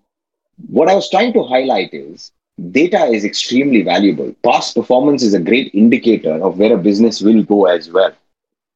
[0.67, 2.31] what I was trying to highlight is
[2.71, 4.33] data is extremely valuable.
[4.43, 8.13] Past performance is a great indicator of where a business will go as well.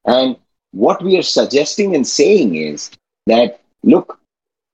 [0.06, 0.38] And
[0.74, 2.92] what we are suggesting and saying is
[3.28, 4.20] that, look,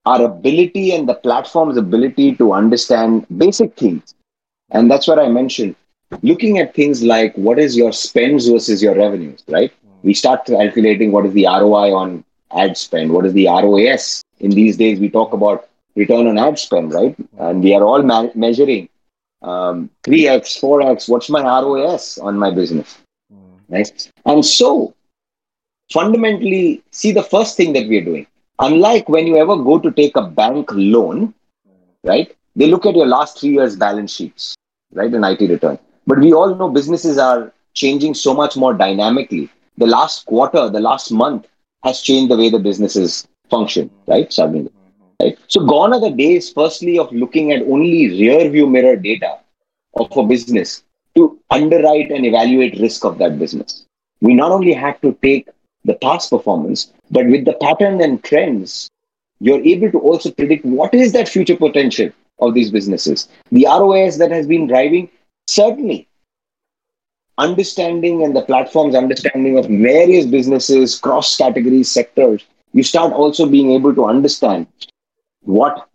[0.05, 4.15] our ability and the platform's ability to understand basic things.
[4.71, 5.75] And that's what I mentioned.
[6.23, 9.71] Looking at things like what is your spends versus your revenues, right?
[10.01, 12.23] We start calculating what is the ROI on
[12.55, 14.23] ad spend, what is the ROAS.
[14.39, 17.15] In these days, we talk about return on ad spend, right?
[17.37, 18.89] And we are all ma- measuring
[19.41, 22.97] um, 3x, 4x, what's my ROAS on my business?
[23.33, 23.59] Mm.
[23.69, 24.11] Right?
[24.25, 24.93] And so,
[25.91, 28.27] fundamentally, see the first thing that we're doing.
[28.59, 31.33] Unlike when you ever go to take a bank loan,
[32.03, 32.35] right?
[32.55, 34.55] They look at your last three years' balance sheets,
[34.93, 35.13] right?
[35.13, 35.79] An IT return.
[36.05, 39.49] But we all know businesses are changing so much more dynamically.
[39.77, 41.47] The last quarter, the last month
[41.83, 44.33] has changed the way the businesses function, right?
[45.21, 45.37] Right?
[45.47, 49.39] So gone are the days, firstly, of looking at only rear view mirror data
[49.95, 50.83] of a business
[51.15, 53.85] to underwrite and evaluate risk of that business.
[54.21, 55.47] We not only have to take
[55.85, 58.89] the past performance, but with the pattern and trends,
[59.39, 62.09] you're able to also predict what is that future potential
[62.39, 63.29] of these businesses.
[63.51, 65.09] The ROAS that has been driving,
[65.47, 66.07] certainly.
[67.39, 73.71] understanding and the platform's understanding of various businesses, cross categories, sectors, you start also being
[73.71, 74.67] able to understand
[75.41, 75.87] what,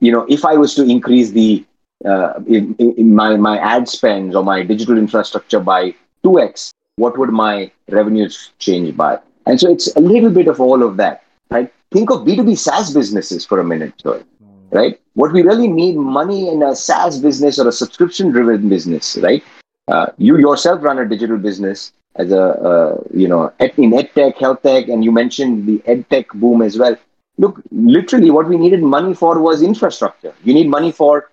[0.00, 1.64] you know, if I was to increase the
[2.04, 5.94] uh, in, in my, my ad spends or my digital infrastructure by
[6.24, 9.18] 2x, what would my revenues change by?
[9.46, 11.72] And so it's a little bit of all of that, right?
[11.90, 14.22] Think of B2B SaaS businesses for a minute, sorry,
[14.70, 15.00] right?
[15.14, 19.42] What we really need money in a SaaS business or a subscription driven business, right?
[19.88, 24.62] Uh, you yourself run a digital business as a, uh, you know, in edtech, health
[24.62, 26.96] tech, and you mentioned the edtech boom as well.
[27.38, 30.34] Look, literally what we needed money for was infrastructure.
[30.44, 31.30] You need money for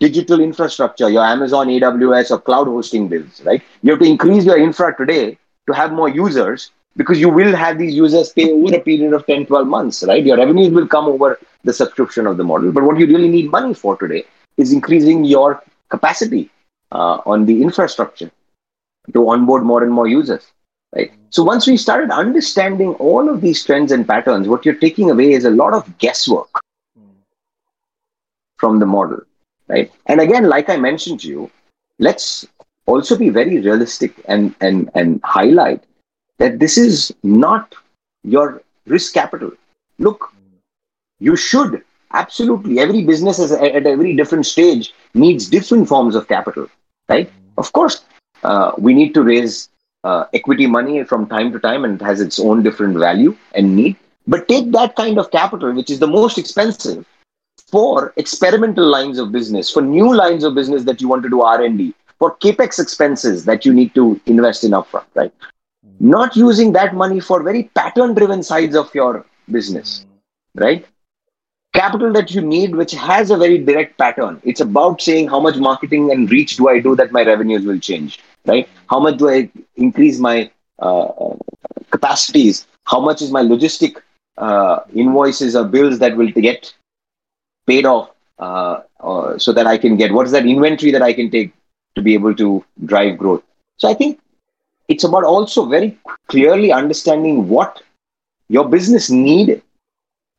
[0.00, 3.62] digital infrastructure, your Amazon AWS or cloud hosting bills, right?
[3.82, 5.38] You have to increase your infra today
[5.68, 9.26] to have more users because you will have these users pay over a period of
[9.26, 10.24] 10, 12 months, right?
[10.24, 12.72] Your revenues will come over the subscription of the model.
[12.72, 14.24] But what you really need money for today
[14.56, 16.50] is increasing your capacity
[16.90, 18.30] uh, on the infrastructure
[19.12, 20.50] to onboard more and more users,
[20.96, 21.12] right?
[21.28, 25.32] So once we started understanding all of these trends and patterns, what you're taking away
[25.32, 26.48] is a lot of guesswork
[28.56, 29.20] from the model
[29.70, 29.92] right?
[30.06, 31.50] And again, like I mentioned to you,
[31.98, 32.46] let's
[32.86, 35.84] also be very realistic and and and highlight
[36.38, 37.74] that this is not
[38.24, 39.52] your risk capital.
[39.98, 40.32] Look,
[41.20, 46.68] you should absolutely every business is at every different stage needs different forms of capital,
[47.08, 47.30] right?
[47.58, 48.04] Of course,
[48.42, 49.68] uh, we need to raise
[50.04, 53.76] uh, equity money from time to time, and it has its own different value and
[53.76, 53.96] need.
[54.26, 57.04] But take that kind of capital, which is the most expensive,
[57.70, 61.42] for experimental lines of business, for new lines of business that you want to do
[61.42, 65.32] R&D, for capex expenses that you need to invest in upfront, right?
[66.00, 70.06] Not using that money for very pattern-driven sides of your business,
[70.54, 70.86] right?
[71.74, 74.40] Capital that you need, which has a very direct pattern.
[74.44, 77.78] It's about saying how much marketing and reach do I do that my revenues will
[77.78, 78.68] change, right?
[78.88, 80.50] How much do I increase my
[80.80, 81.34] uh,
[81.90, 82.66] capacities?
[82.84, 83.96] How much is my logistic
[84.36, 86.74] uh, invoices or bills that will get
[87.70, 91.12] paid off uh, uh, so that I can get what is that inventory that I
[91.12, 91.52] can take
[91.94, 93.42] to be able to drive growth.
[93.76, 94.20] So I think
[94.88, 95.98] it's about also very
[96.28, 97.82] clearly understanding what
[98.48, 99.62] your business need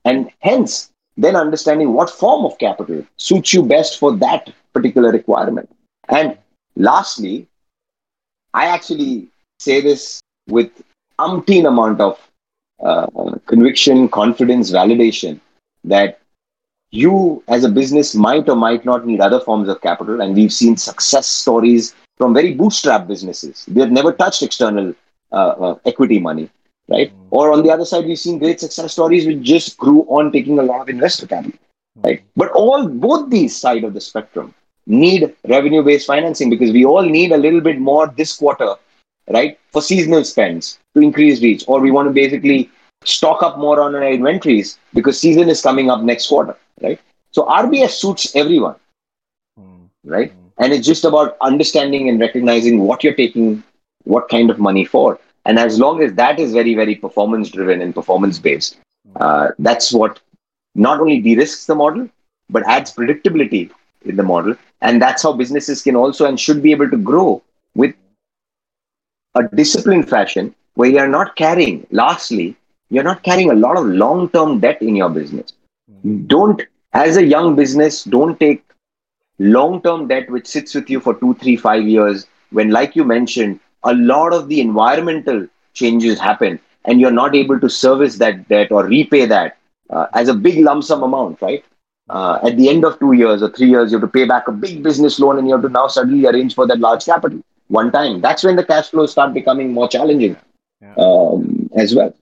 [0.05, 5.69] and hence then understanding what form of capital suits you best for that particular requirement.
[6.09, 6.37] And
[6.75, 7.47] lastly,
[8.53, 9.27] I actually
[9.59, 10.71] say this with
[11.19, 12.19] umpteen amount of
[12.83, 15.39] uh, conviction, confidence, validation
[15.83, 16.20] that
[16.91, 20.21] you as a business might or might not need other forms of capital.
[20.21, 23.65] And we've seen success stories from very bootstrap businesses.
[23.67, 24.93] They've never touched external
[25.31, 26.49] uh, uh, equity money,
[26.87, 27.11] right?
[27.11, 27.27] Mm.
[27.31, 30.59] Or on the other side, we've seen great success stories which just grew on taking
[30.59, 31.57] a lot of investor capital,
[31.97, 32.03] mm.
[32.03, 32.23] right?
[32.35, 34.53] But all both these side of the spectrum
[34.85, 38.75] need revenue-based financing because we all need a little bit more this quarter,
[39.29, 42.69] right, for seasonal spends to increase reach, or we want to basically
[43.03, 46.99] stock up more on our inventories because season is coming up next quarter, right?
[47.31, 48.75] So RBF suits everyone,
[49.59, 49.89] mm.
[50.03, 50.31] right?
[50.31, 50.51] Mm.
[50.57, 53.63] And it's just about understanding and recognizing what you're taking,
[54.03, 55.19] what kind of money for.
[55.45, 58.77] And as long as that is very, very performance driven and performance based,
[59.07, 59.21] mm.
[59.21, 60.19] uh, that's what
[60.75, 62.09] not only de risks the model,
[62.49, 63.71] but adds predictability
[64.05, 64.55] in the model.
[64.81, 67.41] And that's how businesses can also and should be able to grow
[67.75, 67.95] with
[69.35, 72.55] a disciplined fashion where you are not carrying, lastly,
[72.89, 75.53] you're not carrying a lot of long term debt in your business.
[75.89, 76.27] Mm-hmm.
[76.27, 76.61] Don't,
[76.93, 78.63] as a young business, don't take
[79.39, 83.03] long term debt which sits with you for two, three, five years when, like you
[83.03, 88.47] mentioned, a lot of the environmental changes happen and you're not able to service that
[88.47, 89.57] debt or repay that
[89.89, 91.63] uh, as a big lump sum amount, right?
[92.09, 94.47] Uh, at the end of two years or three years, you have to pay back
[94.47, 97.39] a big business loan and you have to now suddenly arrange for that large capital
[97.67, 98.19] one time.
[98.19, 100.35] That's when the cash flows start becoming more challenging
[100.81, 100.93] yeah.
[100.97, 102.13] um, as well.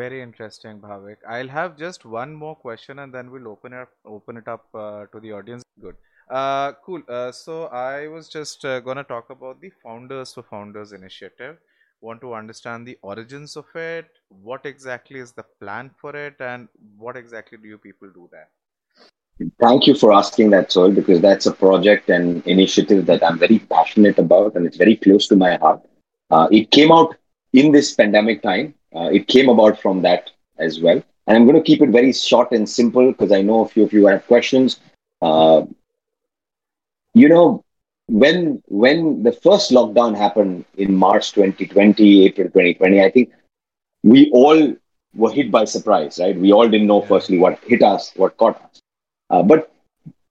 [0.00, 1.18] Very interesting, Bhavik.
[1.28, 4.64] I'll have just one more question and then we'll open it up, open it up
[4.74, 5.62] uh, to the audience.
[5.82, 5.96] Good.
[6.30, 7.02] Uh, cool.
[7.08, 11.58] Uh, so I was just uh, gonna talk about the Founders for Founders initiative.
[12.00, 14.06] Want to understand the origins of it?
[14.28, 18.48] What exactly is the plan for it, and what exactly do you people do there?
[19.60, 23.58] Thank you for asking that, Sohail, because that's a project and initiative that I'm very
[23.58, 25.82] passionate about, and it's very close to my heart.
[26.30, 27.16] Uh, it came out
[27.52, 31.02] in this pandemic time uh, it came about from that as well.
[31.26, 33.84] And I'm going to keep it very short and simple because I know a few
[33.84, 34.80] of you have questions.
[35.22, 35.62] Uh,
[37.14, 37.64] you know,
[38.08, 43.30] when when the first lockdown happened in March 2020, April 2020, I think
[44.02, 44.74] we all
[45.14, 46.36] were hit by surprise, right?
[46.36, 48.80] We all didn't know firstly what hit us, what caught us.
[49.28, 49.72] Uh, but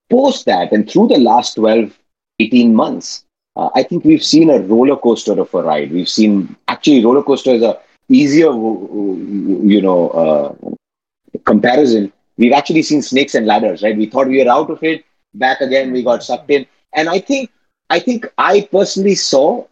[0.09, 1.97] post that and through the last 12,
[2.39, 3.23] 18 months,
[3.55, 5.91] uh, I think we've seen a roller coaster of a ride.
[5.91, 7.79] We've seen actually roller coaster is a
[8.09, 12.11] easier, you know, uh, comparison.
[12.37, 13.97] We've actually seen snakes and ladders, right?
[13.97, 17.19] We thought we were out of it, back again, we got sucked in, and I
[17.19, 17.51] think,
[17.89, 19.65] I think I personally saw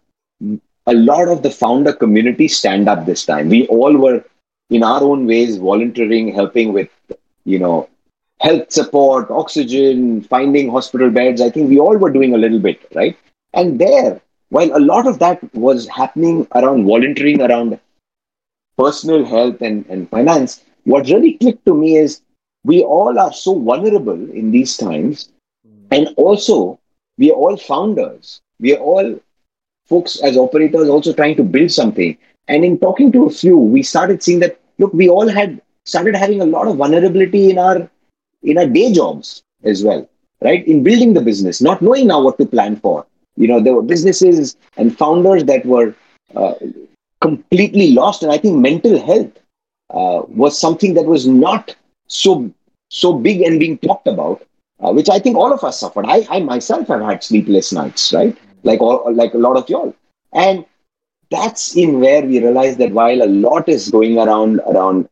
[0.87, 3.49] a lot of the founder community stand up this time.
[3.49, 4.23] We all were,
[4.69, 6.89] in our own ways, volunteering, helping with,
[7.45, 7.89] you know,
[8.39, 11.41] health support, oxygen, finding hospital beds.
[11.41, 13.17] I think we all were doing a little bit, right?
[13.53, 17.79] And there, while a lot of that was happening around volunteering, around
[18.77, 22.21] personal health and, and finance, what really clicked to me is
[22.63, 25.29] we all are so vulnerable in these times.
[25.91, 26.79] And also,
[27.17, 28.41] we are all founders.
[28.59, 29.19] We are all
[29.87, 32.17] folks as operators also trying to build something.
[32.47, 36.15] And in talking to a few, we started seeing that, look, we all had started
[36.15, 37.89] having a lot of vulnerability in our
[38.43, 40.07] in our day jobs as well,
[40.41, 40.65] right?
[40.67, 43.05] In building the business, not knowing now what to plan for.
[43.35, 45.95] You know, there were businesses and founders that were
[46.35, 46.53] uh,
[47.21, 48.23] completely lost.
[48.23, 49.31] And I think mental health
[49.89, 51.75] uh, was something that was not
[52.07, 52.51] so
[52.89, 54.41] so big and being talked about,
[54.79, 56.05] uh, which I think all of us suffered.
[56.07, 58.37] I, I myself have had sleepless nights, right?
[58.63, 59.93] Like all, like a lot of y'all.
[60.33, 60.65] And
[61.29, 65.09] that's in where we realize that while a lot is going around around,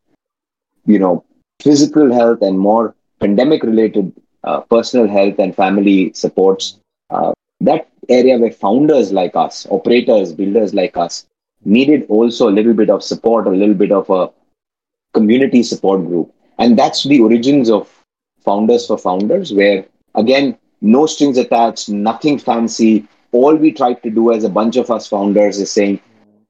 [0.85, 1.25] you know,
[1.61, 6.77] physical health and more pandemic related uh, personal health and family supports,
[7.09, 11.25] uh, that area where founders like us, operators, builders like us,
[11.65, 14.29] needed also a little bit of support, a little bit of a
[15.13, 16.33] community support group.
[16.57, 17.89] And that's the origins of
[18.43, 23.07] Founders for Founders, where again, no strings attached, nothing fancy.
[23.31, 25.99] All we tried to do as a bunch of us founders is saying,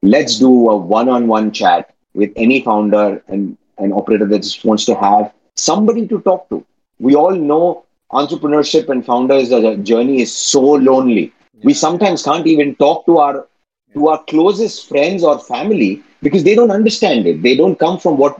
[0.02, 4.64] let's do a one on one chat with any founder and an operator that just
[4.64, 6.64] wants to have somebody to talk to.
[6.98, 11.32] We all know entrepreneurship and founders the journey is so lonely.
[11.62, 13.48] We sometimes can't even talk to our
[13.96, 17.42] to our closest friends or family because they don't understand it.
[17.42, 18.38] They don't come from what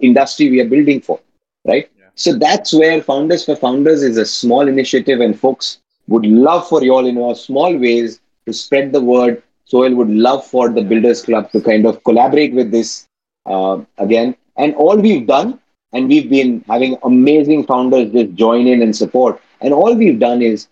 [0.00, 1.18] industry we are building for,
[1.66, 1.90] right?
[1.98, 2.08] Yeah.
[2.14, 5.78] So that's where Founders for Founders is a small initiative, and folks
[6.08, 9.42] would love for you all in our small ways to spread the word.
[9.64, 13.06] Sohail would love for the Builders Club to kind of collaborate with this
[13.46, 14.36] uh, again.
[14.56, 15.58] And all we've done,
[15.92, 19.40] and we've been having amazing founders just join in and support.
[19.60, 20.68] And all we've done is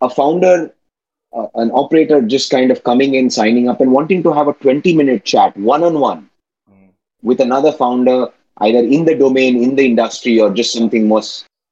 [0.00, 0.74] a founder
[1.34, 4.52] uh, an operator just kind of coming in, signing up, and wanting to have a
[4.54, 6.28] 20 minute chat one on one
[7.22, 8.28] with another founder,
[8.58, 11.22] either in the domain, in the industry, or just something more,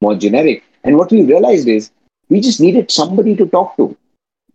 [0.00, 0.64] more generic.
[0.84, 1.90] And what we realized is
[2.28, 3.96] we just needed somebody to talk to,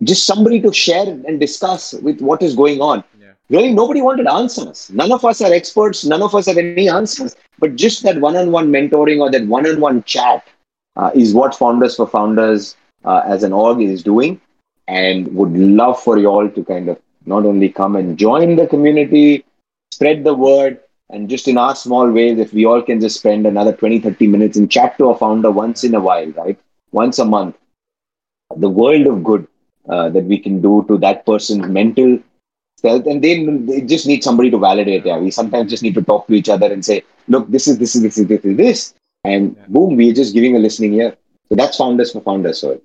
[0.03, 3.03] just somebody to share and discuss with what is going on.
[3.19, 3.33] Yeah.
[3.49, 4.89] Really, nobody wanted answers.
[4.89, 8.35] None of us are experts, none of us have any answers, but just that one
[8.35, 10.47] on one mentoring or that one on one chat
[10.95, 14.41] uh, is what Founders for Founders uh, as an org is doing
[14.87, 18.67] and would love for you all to kind of not only come and join the
[18.67, 19.45] community,
[19.91, 20.79] spread the word,
[21.09, 24.27] and just in our small ways, if we all can just spend another 20, 30
[24.27, 26.59] minutes and chat to a founder once in a while, right?
[26.91, 27.55] Once a month,
[28.55, 29.47] the world of good
[29.89, 32.19] uh, that we can do to that person's mental
[32.83, 33.05] health.
[33.05, 35.05] And they, they just need somebody to validate.
[35.05, 37.77] Yeah, we sometimes just need to talk to each other and say, look, this is
[37.77, 38.93] this is this is this is this.
[39.23, 41.15] And boom, we're just giving a listening ear.
[41.49, 42.59] So that's founders for founders.
[42.59, 42.81] So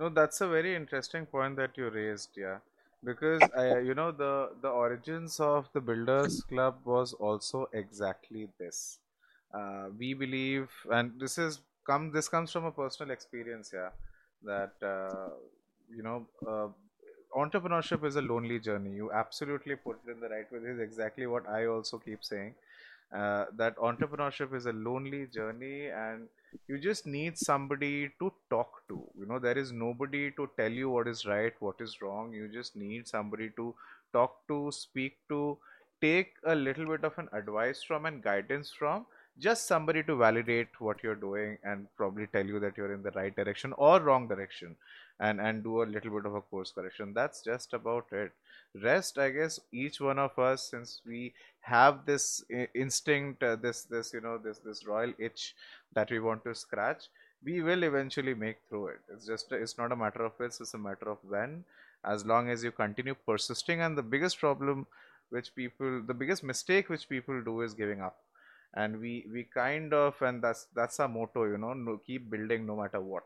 [0.00, 2.58] no, that's a very interesting point that you raised, yeah.
[3.04, 8.98] Because I, you know, the the origins of the Builders Club was also exactly this.
[9.54, 13.90] Uh, we believe, and this is come this comes from a personal experience, yeah,
[14.44, 15.30] that uh,
[15.90, 16.68] you know, uh,
[17.36, 18.92] entrepreneurship is a lonely journey.
[18.94, 20.58] You absolutely put it in the right way.
[20.58, 22.54] This is exactly what I also keep saying.
[23.12, 26.28] Uh, that entrepreneurship is a lonely journey, and
[26.68, 29.02] you just need somebody to talk to.
[29.18, 32.32] You know there is nobody to tell you what is right what is wrong.
[32.32, 33.74] You just need somebody to
[34.12, 35.58] talk to speak to
[36.00, 39.06] take a little bit of an advice from and guidance from
[39.40, 43.10] just somebody to validate what you're doing and probably tell you that you're in the
[43.12, 44.76] right direction or wrong direction
[45.18, 47.12] and and do a little bit of a course correction.
[47.14, 48.32] That's just about it.
[48.82, 54.12] Rest i guess each one of us since we have this instinct uh, this this
[54.14, 55.56] you know this this royal itch
[55.92, 57.08] that we want to scratch
[57.44, 59.00] we will eventually make through it.
[59.12, 61.64] It's just it's not a matter of if it's a matter of when.
[62.04, 64.86] As long as you continue persisting and the biggest problem
[65.30, 68.16] which people the biggest mistake which people do is giving up
[68.74, 72.66] and we we kind of and that's that's our motto you know no, keep building
[72.66, 73.24] no matter what.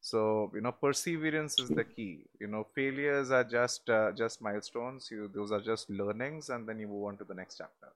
[0.00, 2.26] So you know perseverance is the key.
[2.40, 5.08] You know failures are just uh, just milestones.
[5.10, 7.88] You those are just learnings and then you move on to the next chapter.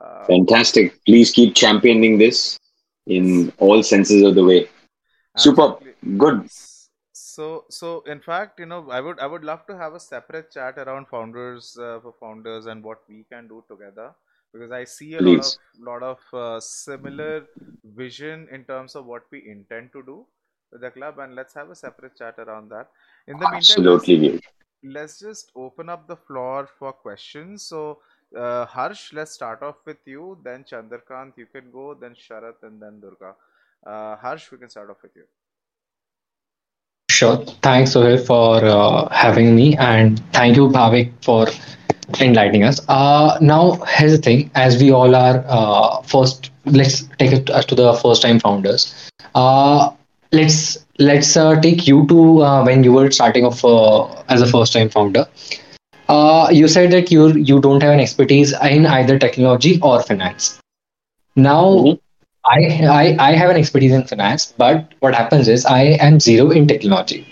[0.00, 1.04] Uh, fantastic.
[1.04, 2.58] Please keep championing this
[3.06, 4.68] in all senses of the way.
[5.36, 5.76] Super
[6.16, 6.48] good.
[7.12, 10.50] So, so in fact, you know, I would I would love to have a separate
[10.50, 14.14] chat around founders uh, for founders and what we can do together
[14.56, 15.54] because I see a lot of
[15.88, 17.44] lot of uh, similar
[17.84, 20.24] vision in terms of what we intend to do
[20.72, 22.88] with the club, and let's have a separate chat around that.
[23.28, 24.44] In the meantime, let's
[24.82, 27.64] let's just open up the floor for questions.
[27.64, 27.98] So,
[28.36, 30.38] uh, Harsh, let's start off with you.
[30.42, 31.94] Then Chandrakant, you can go.
[31.94, 33.34] Then Sharat, and then Durga.
[33.86, 35.24] Uh, Harsh, we can start off with you.
[37.10, 37.36] Sure.
[37.62, 41.46] Thanks, Sohail, for uh, having me, and thank you, Bhavik, for
[42.20, 42.80] enlightening us.
[42.88, 47.64] Uh, now, here's the thing: as we all are uh, first, let's take it us
[47.66, 48.94] to the first-time founders.
[49.34, 49.90] Uh,
[50.32, 54.46] let's let's uh, take you to uh, when you were starting off uh, as a
[54.46, 55.26] first-time founder.
[56.08, 60.58] Uh, you said that you you don't have an expertise in either technology or finance.
[61.36, 61.98] Now, Mhm.
[62.44, 62.58] I,
[63.00, 66.66] I I have an expertise in finance, but what happens is I am zero in
[66.66, 67.26] technology.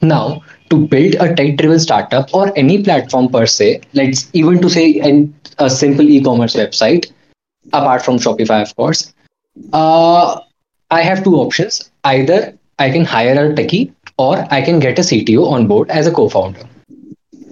[0.00, 0.42] Now,
[0.73, 5.33] to build a tech-driven startup or any platform per se, let's even to say in
[5.57, 7.11] a simple e-commerce website,
[7.73, 9.13] apart from Shopify, of course,
[9.73, 10.39] uh,
[10.91, 11.89] I have two options.
[12.03, 16.07] Either I can hire a techie or I can get a CTO on board as
[16.07, 16.67] a co-founder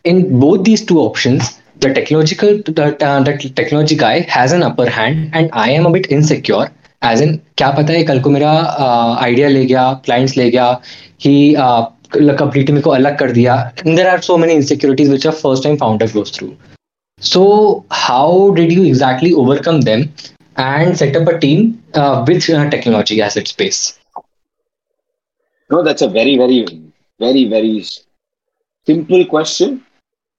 [0.07, 4.89] in both these two options, the technological the, uh, the technology guy has an upper
[4.89, 6.67] hand, and I am a bit insecure.
[7.07, 8.51] As in, क्या पता है कल को मेरा
[9.23, 10.69] idea ले गया clients ले गया
[11.25, 11.35] ही
[12.15, 15.77] कंप्लीटली मेरे को अलग कर दिया there are so many insecurities which a first time
[15.85, 16.55] founder goes through
[17.27, 17.43] so
[17.99, 20.03] how did you exactly overcome them
[20.63, 21.63] and set up a team
[22.01, 23.79] uh, with uh, technology as its base
[25.69, 26.65] No, that's a very, very,
[27.19, 27.83] very, very
[28.87, 29.83] simple question.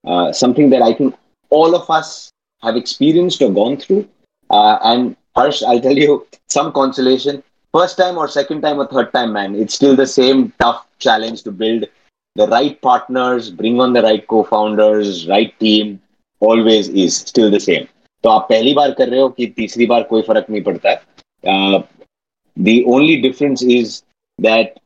[0.05, 1.15] Uh, something that I think
[1.51, 2.31] all of us
[2.63, 4.09] have experienced or gone through.
[4.51, 7.43] Uh, and Harsh, I'll tell you some consolation.
[7.73, 11.43] First time or second time or third time, man, it's still the same tough challenge
[11.43, 11.85] to build
[12.35, 16.01] the right partners, bring on the right co-founders, right team.
[16.41, 17.89] Always is still the same.
[18.23, 21.85] तो आप पहली बार कर रहे हो कि तीसरी बार कोई फर्क नहीं पड़ता है
[22.59, 24.03] the only difference is
[24.39, 24.79] that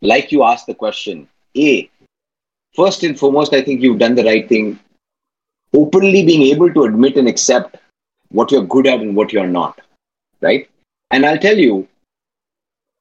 [0.00, 1.90] like you asked the question, A,
[2.74, 4.78] first and foremost, I think you've done the right thing.
[5.74, 7.76] Openly being able to admit and accept
[8.30, 9.80] what you're good at and what you're not,
[10.40, 10.68] right?
[11.10, 11.88] And I'll tell you,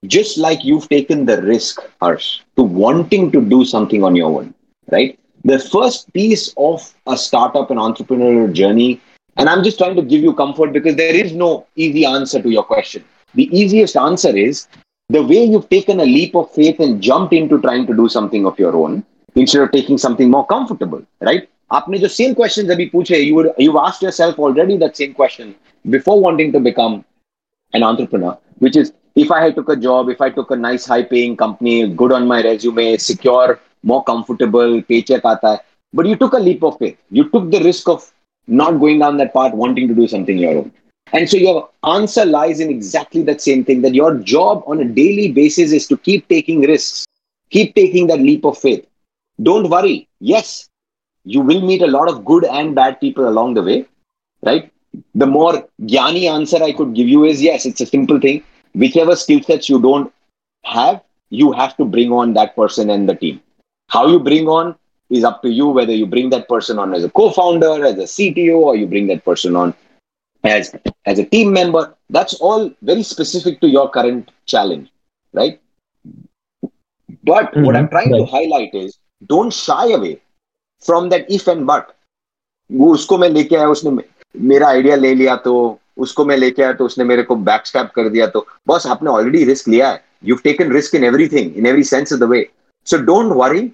[0.06, 4.54] just like you've taken the risk, Harsh, to wanting to do something on your own,
[4.91, 5.20] right?
[5.43, 9.02] The first piece of a startup and entrepreneurial journey,
[9.38, 12.50] and I'm just trying to give you comfort because there is no easy answer to
[12.50, 13.04] your question.
[13.36, 14.68] The easiest answer is
[15.10, 18.45] the way you've taken a leap of faith and jumped into trying to do something
[18.45, 19.04] of your own
[19.36, 21.47] instead of taking something more comfortable, right?
[21.72, 25.54] आपने जो same questions अभी पूछे, you would you've asked yourself already that same question
[25.89, 27.06] before wanting to become
[27.74, 31.03] an entrepreneur, which is if I took a job, if I took a nice high
[31.03, 35.61] paying company, good on my resume, secure, more comfortable, paycheck aata hai,
[35.93, 36.99] but you took a leap of faith.
[37.11, 38.11] You took the risk of
[38.47, 40.73] not going down that path, wanting to do something your own.
[41.12, 44.85] And so your answer lies in exactly that same thing that your job on a
[44.85, 47.07] daily basis is to keep taking risks,
[47.51, 48.87] keep taking that leap of faith.
[49.43, 50.09] Don't worry.
[50.21, 50.69] Yes,
[51.25, 53.87] you will meet a lot of good and bad people along the way,
[54.43, 54.73] right?
[55.15, 58.43] The more gyani answer I could give you is yes, it's a simple thing
[58.74, 60.12] Whichever skill sets you don't
[60.64, 63.39] have, you have to bring on that person and the team.
[63.89, 64.76] How you bring on
[65.10, 67.97] is up to you, whether you bring that person on as a co founder, as
[67.97, 69.74] a CTO, or you bring that person on
[70.43, 70.74] as,
[71.06, 71.93] as a team member.
[72.10, 74.89] That's all very specific to your current challenge,
[75.34, 75.60] right?
[77.24, 78.26] But what I'm Mhm, trying to right.
[78.26, 80.22] highlight is don't shy away
[80.82, 81.95] from that if and but.
[82.72, 84.06] वो उसको मैं लेके आया उसने मे-
[84.52, 85.54] मेरा idea ले लिया तो
[85.97, 89.11] उसको मैं लेके आया तो उसने मेरे को बैक स्टैप कर दिया तो बस आपने
[89.11, 92.49] ऑलरेडी रिस्क लिया है। You taken risk in everything in every sense of the way
[92.86, 93.70] so don't worry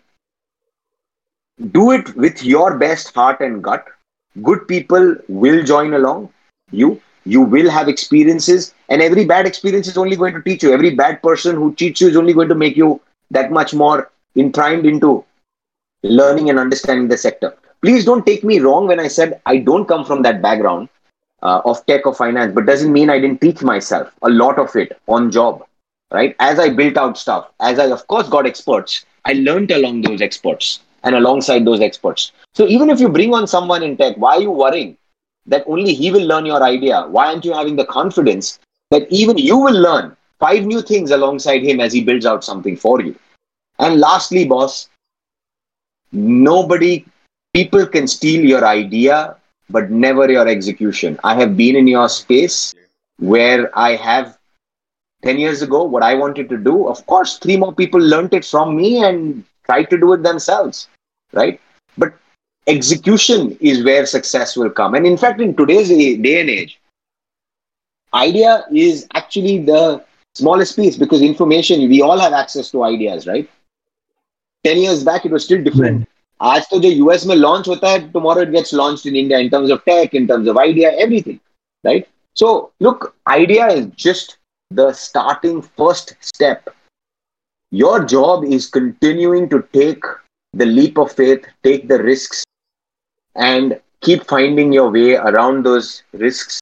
[1.60, 3.88] do it with your best heart and gut
[4.36, 6.28] good people will join along
[6.72, 6.96] you
[7.28, 10.90] you will have experiences and every bad experience is only going to teach you every
[10.96, 13.00] bad person who teach you is only going to make you
[13.32, 15.24] that much more in trained into
[16.04, 17.48] learning and understanding the sector
[17.82, 20.88] please don't take me wrong when I said I don't come from that background
[21.43, 24.74] uh, of tech or finance but doesn't mean i didn't teach myself a lot of
[24.76, 25.64] it on job
[26.12, 26.34] right?
[26.41, 30.20] As i built out stuff as i of course got experts i learned along those
[30.20, 32.32] experts and alongside those experts.
[32.55, 34.97] So even if you bring on someone in tech why are you worrying
[35.47, 37.07] that only he will learn your idea?
[37.09, 38.59] Why aren't you having the confidence
[38.91, 42.76] that even you will learn five new things alongside him as he builds out something
[42.76, 43.16] for you?
[43.78, 44.88] And lastly boss
[46.12, 47.05] nobody
[47.55, 49.36] people can steal your idea
[49.70, 52.74] but never your execution i have been in your space
[53.18, 54.38] where i have
[55.22, 58.44] 10 years ago, what I wanted to do, of course, three more people learned it
[58.44, 60.88] from me and tried to do it themselves,
[61.32, 61.60] right?
[61.98, 62.14] But
[62.66, 64.94] execution is where success will come.
[64.94, 66.80] And in fact, in today's day and age,
[68.14, 70.02] idea is actually the
[70.34, 73.48] smallest piece because information, we all have access to ideas, right?
[74.64, 76.08] 10 years back, it was still different.
[76.41, 79.49] आज तो जो US में launch होता है tomorrow it gets launched in India in
[79.49, 81.38] terms of tech in terms of idea everything
[81.86, 82.07] right
[82.39, 82.49] so
[82.84, 84.38] look idea is just
[84.71, 86.73] the starting first step
[87.71, 90.03] your job is continuing to take
[90.53, 92.43] the leap of faith, take the risks,
[93.36, 96.59] and keep finding your way around those risks.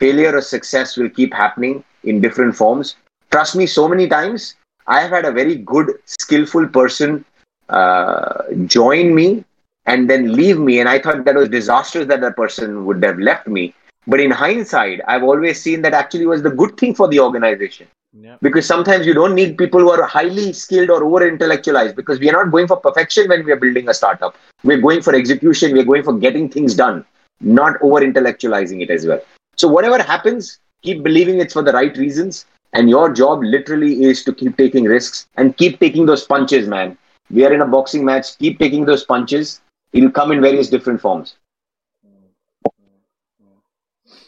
[0.00, 2.96] Failure or success will keep happening in different forms.
[3.32, 4.54] Trust me, so many times
[4.86, 7.24] I have had a very good, skillful person
[7.69, 9.43] uh, join me
[9.85, 10.79] and then leave me.
[10.79, 13.73] And I thought that was disastrous that that person would have left me.
[14.05, 17.87] But in hindsight, I've always seen that actually was the good thing for the organization.
[18.13, 18.37] Yeah.
[18.41, 22.29] Because sometimes you don't need people who are highly skilled or over intellectualized because we
[22.29, 24.35] are not going for perfection when we are building a startup.
[24.63, 27.05] We're going for execution, we're going for getting things done,
[27.41, 29.21] not over intellectualizing it as well.
[29.57, 32.45] So, whatever happens, keep believing it's for the right reasons.
[32.73, 36.97] And your job literally is to keep taking risks and keep taking those punches, man
[37.29, 38.37] we are in a boxing match.
[38.37, 39.61] Keep taking those punches.
[39.93, 41.35] It'll come in various different forms.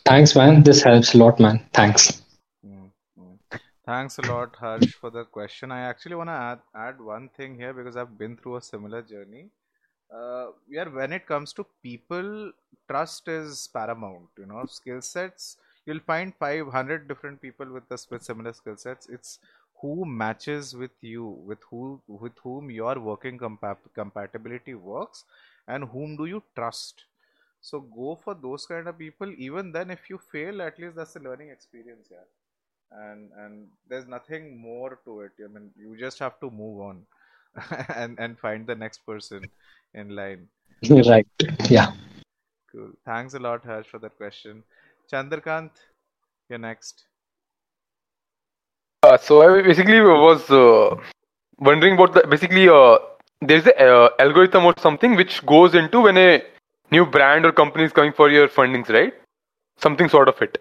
[0.06, 0.64] Thanks, man.
[0.64, 1.64] This helps a lot, man.
[1.74, 2.24] Thanks.
[3.86, 5.72] Thanks a lot, Harsh, for the question.
[5.72, 9.02] I actually want to add, add one thing here because I've been through a similar
[9.02, 9.50] journey.
[10.16, 12.52] Uh, yeah, when it comes to people,
[12.88, 14.30] trust is paramount.
[14.38, 15.58] You know, skill sets.
[15.86, 19.08] You'll find 500 different people with this with similar skill sets.
[19.10, 19.39] It's
[19.82, 25.23] who matches with you with who with whom your working compa- compatibility works
[25.67, 27.05] and whom do you trust.
[27.61, 29.34] So go for those kind of people.
[29.38, 32.27] Even then if you fail at least that's a learning experience yeah.
[32.91, 35.32] And and there's nothing more to it.
[35.43, 37.05] I mean you just have to move on
[37.95, 39.49] and and find the next person
[39.93, 40.47] in line.
[40.89, 41.27] Right.
[41.69, 41.91] Yeah.
[42.71, 42.91] Cool.
[43.05, 44.63] Thanks a lot harsh for that question.
[45.11, 45.71] Chandrakant
[46.49, 47.05] you're next
[49.04, 50.95] uh, so I basically was uh,
[51.58, 52.97] wondering about the basically uh,
[53.41, 56.43] there's an uh, algorithm or something which goes into when a
[56.91, 59.14] new brand or company is coming for your fundings, right?
[59.78, 60.58] Something sort of it,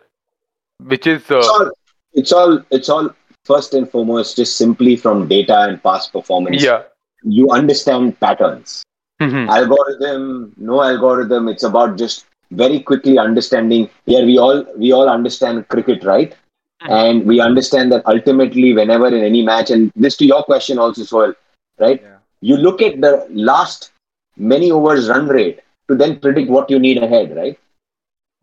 [0.84, 1.70] which is uh, it's all,
[2.12, 3.10] it's all it's all
[3.44, 6.62] first and foremost just simply from data and past performance.
[6.62, 6.82] Yeah,
[7.22, 8.84] you understand patterns.
[9.20, 9.50] Mm-hmm.
[9.50, 11.48] Algorithm, no algorithm.
[11.48, 13.90] It's about just very quickly understanding.
[14.06, 16.36] Here we all we all understand cricket, right?
[16.80, 21.02] And we understand that ultimately, whenever in any match, and this to your question also,
[21.02, 21.34] Sohail,
[21.78, 22.00] right?
[22.00, 22.16] Yeah.
[22.40, 23.90] You look at the last
[24.36, 27.58] many overs run rate to then predict what you need ahead, right?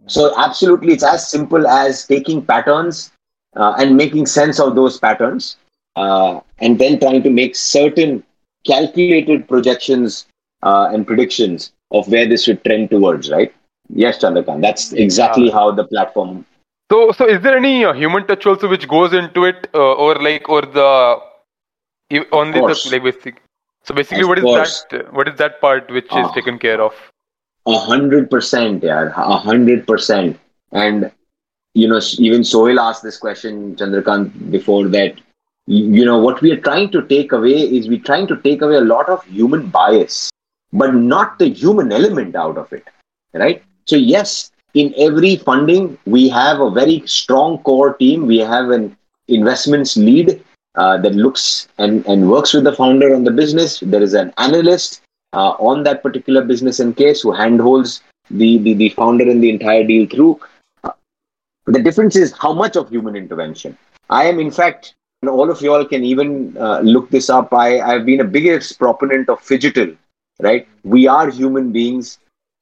[0.08, 3.12] So, absolutely, it's as simple as taking patterns
[3.56, 5.58] uh, and making sense of those patterns,
[5.96, 8.24] uh, and then trying to make certain
[8.66, 10.26] calculated projections
[10.64, 13.54] uh, and predictions of where this should trend towards, right?
[13.90, 16.46] Yes, Chandrakant, that's exactly how the platform
[16.92, 20.16] so, so is there any uh, human touch also which goes into it, uh, or
[20.16, 21.20] like, or the
[22.32, 23.42] only the like basic?
[23.84, 24.86] So basically, of what is course.
[24.92, 25.14] that?
[25.14, 26.34] What is that part which uh, is ah.
[26.34, 26.94] taken care of?
[27.68, 30.40] A hundred percent, yeah, a hundred percent.
[30.72, 31.12] And
[31.74, 35.16] you know, even Sohail asked this question, Chandrakant, before that.
[35.68, 38.76] You know, what we are trying to take away is we're trying to take away
[38.76, 40.30] a lot of human bias,
[40.72, 42.88] but not the human element out of it,
[43.34, 43.64] right?
[43.86, 48.28] So yes, in every funding, we have a very strong core team.
[48.28, 48.95] We have an
[49.30, 50.43] investments lead
[50.76, 53.80] uh, that looks and, and works with the founder on the business.
[53.80, 55.01] There is an analyst
[55.34, 59.49] uh, on that particular business and case who handholds the, the, the founder and the
[59.49, 60.41] entire deal through.
[60.84, 60.91] Uh,
[61.67, 63.78] the difference is how much of human intervention.
[64.09, 67.53] I am, in fact, and all of you all can even uh, look this up.
[67.53, 69.95] I, I've been a biggest proponent of digital,
[70.41, 70.67] right?
[70.84, 72.19] We are human beings,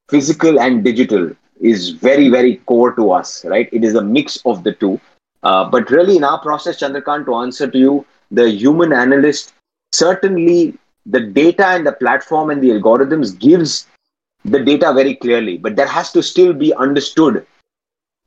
[0.09, 1.31] physical and digital
[1.63, 3.69] is very, very core to us, right?
[3.71, 4.99] It is a mix of the two.
[5.41, 9.53] Uh, but really, in our process, Chandrakant, to answer to you, the human analyst
[9.93, 13.87] certainly the data and the platform and the algorithms gives
[14.45, 17.45] the data very clearly, but that has to still be understood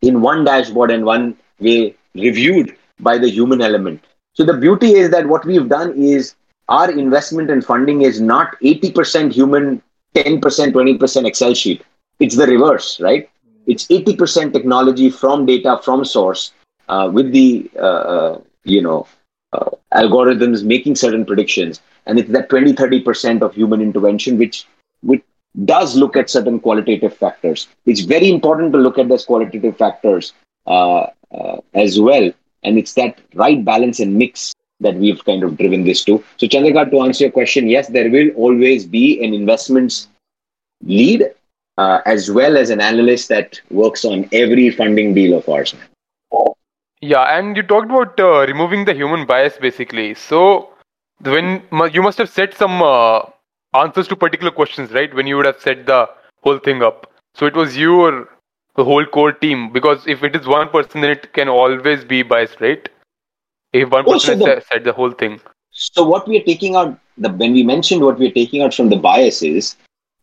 [0.02, 4.02] in one dashboard and one way reviewed by the human element.
[4.34, 6.34] So the beauty is that what we've done is
[6.68, 9.82] our investment and funding is not 80% human,
[10.14, 11.82] 10%, 20% Excel sheet
[12.18, 13.28] it's the reverse, right?
[13.66, 16.52] It's 80% technology from data from source
[16.88, 19.06] uh, with the, uh, uh, you know,
[19.52, 21.80] uh, algorithms making certain predictions.
[22.06, 24.66] And it's that 20, 30% of human intervention, which,
[25.00, 25.22] which
[25.64, 27.68] does look at certain qualitative factors.
[27.86, 30.32] It's very important to look at those qualitative factors
[30.66, 32.30] uh, uh, as well.
[32.62, 36.22] And it's that right balance and mix that we've kind of driven this to.
[36.36, 40.08] So, Chandrakant, to answer your question, yes, there will always be an investments
[40.82, 41.30] lead
[41.78, 45.74] uh, as well as an analyst that works on every funding deal of ours.
[47.02, 50.14] Yeah, and you talked about uh, removing the human bias basically.
[50.14, 50.70] So
[51.20, 51.62] when
[51.92, 53.20] you must have set some uh,
[53.74, 55.12] answers to particular questions, right?
[55.14, 56.08] When you would have set the
[56.42, 57.12] whole thing up.
[57.34, 58.28] So it was you or
[58.76, 62.22] the whole core team because if it is one person, then it can always be
[62.22, 62.88] biased, right?
[63.72, 65.40] If one person oh, so said the whole thing.
[65.70, 68.72] So what we are taking out the when we mentioned what we are taking out
[68.72, 69.76] from the bias is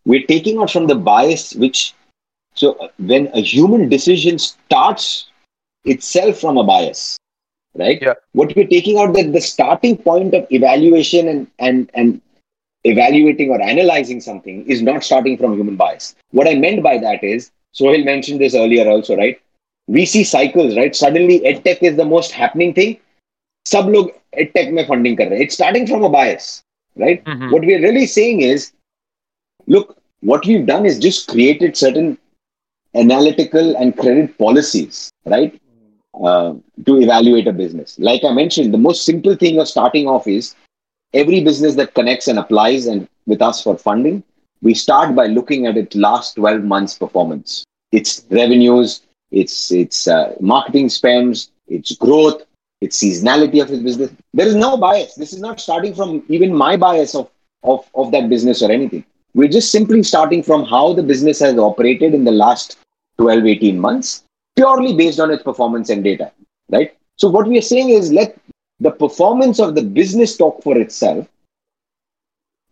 [0.06, 1.94] we're taking out from the bias, which,
[2.56, 5.28] so when a human decision starts
[5.86, 7.18] itself from a bias,
[7.76, 8.02] right?
[8.02, 8.14] Yeah.
[8.34, 12.22] What we're taking out that the starting point of evaluation and, and, and
[12.84, 16.16] evaluating or analyzing something is not starting from human bias.
[16.32, 19.40] What I meant by that is, Sohail mentioned this earlier also, right?
[19.88, 20.96] We see cycles, right?
[20.96, 23.00] Suddenly, edtech is the most happening thing.
[23.66, 25.42] Sub log edtech mein funding kar rahe.
[25.42, 26.64] It's starting from a bias,
[26.96, 27.24] right?
[27.24, 27.52] Mm-hmm.
[27.52, 28.72] What we're really saying is
[29.68, 32.18] look, what we've done is just created certain
[32.96, 35.60] analytical and credit policies, right?
[36.24, 36.54] Uh,
[36.86, 37.98] to evaluate a business.
[38.00, 40.56] Like I mentioned, the most simple thing of starting off is
[41.14, 44.24] every business that connects and applies and with us for funding,
[44.62, 49.02] we start by looking at its last 12 months performance, its revenues,
[49.32, 52.44] its its uh, marketing spends, its growth,
[52.82, 54.12] its seasonality of its business.
[54.34, 55.16] There is no bias.
[55.16, 57.30] This is not starting from even my bias of,
[57.64, 59.04] of, of that business or anything.
[59.35, 62.79] We're just simply starting from how the business has operated in the last
[63.19, 64.25] 12, 18 months,
[64.57, 66.33] purely based on its performance and data,
[66.71, 66.97] right?
[67.17, 68.39] So what we are saying is let
[68.81, 71.29] the performance of the business talk for itself,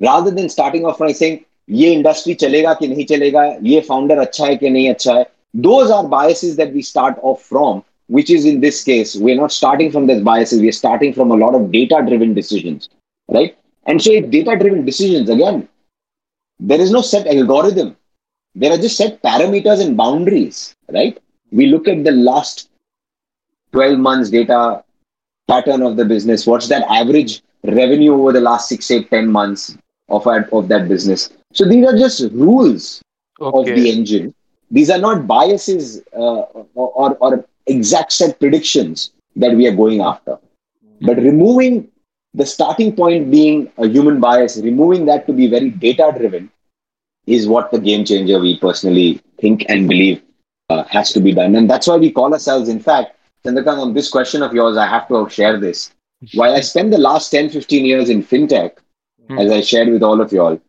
[0.01, 4.47] rather than starting off by saying, ये industry chalega ki nahi chalega, ये founder अच्छा
[4.47, 5.26] है कि नहीं अच्छा है.
[5.55, 9.53] Those are biases that we start off from, which is in this case, we're not
[9.53, 12.88] starting from those biases, we're starting from a lot of data-driven decisions,
[13.28, 13.57] right?
[13.86, 15.68] And so data-driven decisions, again,
[16.62, 17.97] there is no set algorithm.
[18.53, 21.20] There are just set parameters and boundaries, right?
[21.51, 22.70] We look at the last
[23.74, 24.84] 12 months data
[25.47, 26.45] pattern of the business.
[26.45, 29.78] What's that average revenue over the last six, eight, 10 months
[30.09, 31.32] of, of that business?
[31.53, 33.01] So these are just rules
[33.39, 33.72] okay.
[33.72, 34.34] of the engine.
[34.70, 36.43] These are not biases uh,
[36.76, 40.38] or, or exact set predictions that we are going after.
[41.01, 41.89] But removing
[42.34, 46.49] the starting point being a human bias, removing that to be very data driven
[47.27, 50.21] is what the game changer we personally think and believe
[50.69, 51.55] uh, has to be done.
[51.55, 54.88] And that's why we call ourselves, in fact, Chandrakant, on this question of yours, I
[54.88, 55.91] have to share this.
[56.36, 58.77] While I spent the last 10, 15 years in fintech,
[59.27, 59.43] mm.
[59.43, 60.61] as I shared with all of you all,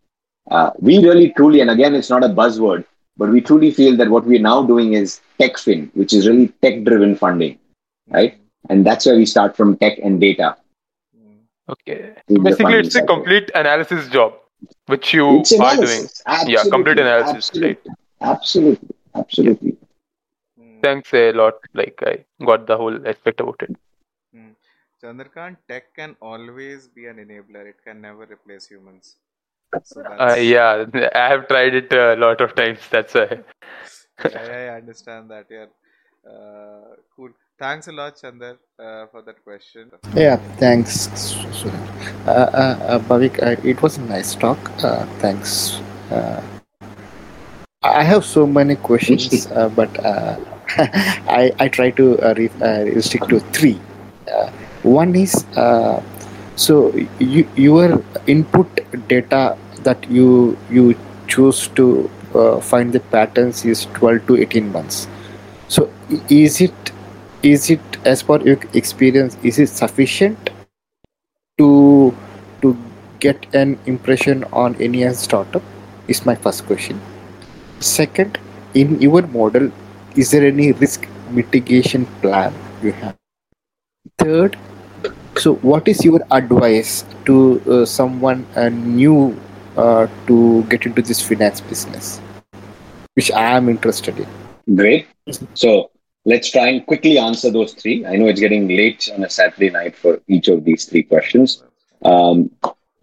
[0.50, 2.84] uh, we really truly, and again, it's not a buzzword,
[3.16, 6.48] but we truly feel that what we're now doing is tech fin, which is really
[6.62, 7.58] tech driven funding,
[8.08, 8.38] right?
[8.70, 10.56] And that's where we start from tech and data.
[11.72, 12.14] Okay.
[12.28, 14.34] Basically, it's a complete analysis job,
[14.86, 16.04] which you it's are doing.
[16.26, 16.52] Absolutely.
[16.52, 17.68] Yeah, complete analysis, absolutely.
[17.68, 17.96] right?
[18.20, 18.88] Absolutely.
[19.14, 19.76] Absolutely.
[20.82, 21.54] Thanks a lot.
[21.74, 23.76] Like, I got the whole aspect about it.
[24.34, 24.50] Hmm.
[25.02, 27.66] Chandrakant, tech can always be an enabler.
[27.66, 29.16] It can never replace humans.
[29.84, 32.80] So uh, yeah, I have tried it a lot of times.
[32.90, 33.38] That's why.
[34.30, 35.46] yeah, I understand that.
[35.50, 35.66] Yeah,
[36.30, 37.30] uh, cool.
[37.58, 39.90] Thanks a lot, Chandar, uh, for that question.
[40.14, 41.08] Yeah, thanks,
[42.26, 43.42] uh, uh, uh, Bhavik.
[43.42, 44.58] Uh, it was a nice talk.
[44.82, 45.80] Uh, thanks.
[46.10, 46.42] Uh,
[47.82, 50.36] I have so many questions, uh, but uh,
[51.40, 53.78] I I try to uh, re- uh, restrict to three.
[54.32, 54.50] Uh,
[54.82, 56.00] one is uh,
[56.56, 58.68] so you, your input
[59.08, 60.94] data that you you
[61.26, 65.08] choose to uh, find the patterns is 12 to 18 months.
[65.68, 65.90] So
[66.28, 66.91] is it
[67.42, 70.50] is it as per your experience is it sufficient
[71.58, 72.14] to
[72.62, 72.76] to
[73.18, 75.62] get an impression on any startup?
[76.08, 77.00] Is my first question.
[77.80, 78.38] Second
[78.74, 79.70] in your model
[80.16, 83.16] is there any risk mitigation plan you have?
[84.18, 84.56] Third
[85.36, 89.36] so what is your advice to uh, someone uh, new
[89.76, 92.20] uh, to get into this finance business
[93.14, 94.76] which i am interested in?
[94.76, 95.06] Great.
[95.54, 95.91] So
[96.24, 98.06] Let's try and quickly answer those three.
[98.06, 101.62] I know it's getting late on a Saturday night for each of these three questions.
[102.04, 102.50] Um,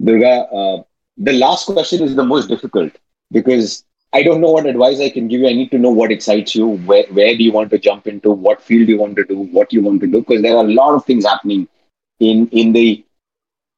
[0.01, 0.83] Durga, uh,
[1.17, 2.93] the last question is the most difficult
[3.31, 5.47] because I don't know what advice I can give you.
[5.47, 6.67] I need to know what excites you.
[6.67, 8.31] Where, where do you want to jump into?
[8.31, 9.37] What field you want to do?
[9.37, 10.19] What you want to do?
[10.19, 11.67] Because there are a lot of things happening
[12.19, 13.05] in in the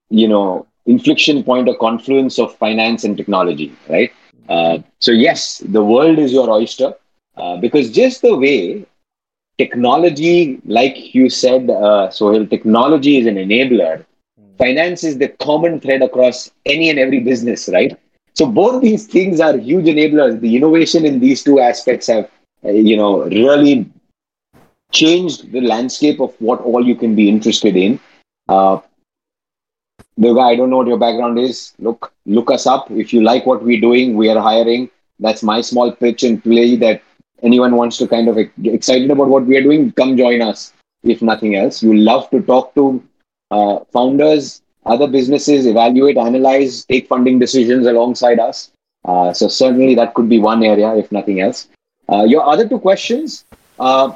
[0.10, 4.12] you know inflection point or confluence of finance and technology, right?
[4.50, 6.94] Uh, so yes, the world is your oyster
[7.38, 8.86] uh, because just the way
[9.62, 14.06] technology, like you said, uh, Sohail, technology is an enabler.
[14.58, 17.98] Finance is the common thread across any and every business, right?
[18.34, 20.40] So both these things are huge enablers.
[20.40, 22.30] The innovation in these two aspects have,
[22.66, 23.76] uh, you know, really
[24.92, 28.00] changed the landscape of what all you can be interested in.
[28.48, 28.80] Uh,
[30.20, 31.74] Durga, I don't know what your background is.
[31.80, 32.90] Look, look us up.
[32.92, 34.90] If you like what we're doing, we are hiring.
[35.20, 37.02] That's my small pitch and play that
[37.44, 40.74] anyone wants to kind of excited about what we are doing, come join us.
[41.04, 43.04] If nothing else, you love to talk to
[43.50, 48.72] uh, founders, other businesses, evaluate, analyze, take funding decisions alongside us.
[49.06, 51.68] Uh, so certainly that could be one area, if nothing else.
[52.12, 53.46] Uh, your other two questions.
[53.80, 54.14] Uh,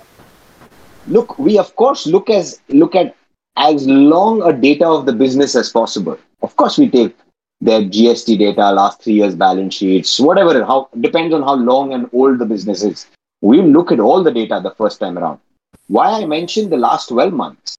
[1.07, 3.15] look, we of course look as look at
[3.57, 6.17] as long a data of the business as possible.
[6.41, 7.15] Of course, we take
[7.61, 10.63] their GST data, last three years balance sheets, whatever.
[10.65, 13.07] How depends on how long and old the business is.
[13.45, 15.39] We look at all the data the first time around.
[15.87, 17.75] Why I mentioned the last 12 months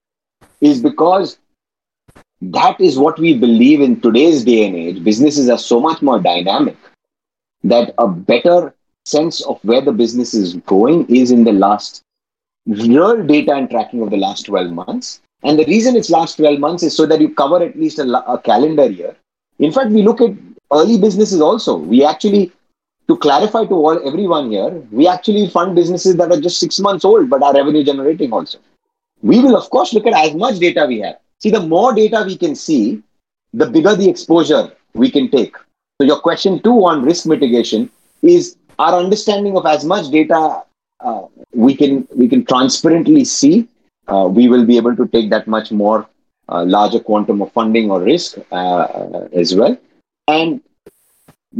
[0.61, 1.39] is because
[2.41, 5.03] that is what we believe in today's day and age.
[5.03, 6.77] Businesses are so much more dynamic
[7.65, 12.01] that a better sense of where the business is going is in the last
[12.65, 15.19] real data and tracking of the last 12 months.
[15.43, 18.07] And the reason it's last 12 months is so that you cover at least a,
[18.31, 19.17] a calendar year.
[19.59, 20.31] In fact, we look at
[20.71, 21.75] early businesses also.
[21.75, 22.53] We actually,
[23.07, 27.05] to clarify to all everyone here, we actually fund businesses that are just six months
[27.05, 28.59] old but are revenue generating also.
[29.21, 31.17] We will, of course, look at as much data we have.
[31.39, 33.01] See, the more data we can see,
[33.53, 35.55] the bigger the exposure we can take.
[35.99, 37.89] So, your question two on risk mitigation
[38.21, 40.63] is our understanding of as much data
[40.99, 41.21] uh,
[41.53, 43.67] we can we can transparently see.
[44.07, 46.07] Uh, we will be able to take that much more
[46.49, 49.77] uh, larger quantum of funding or risk uh, as well.
[50.27, 50.61] And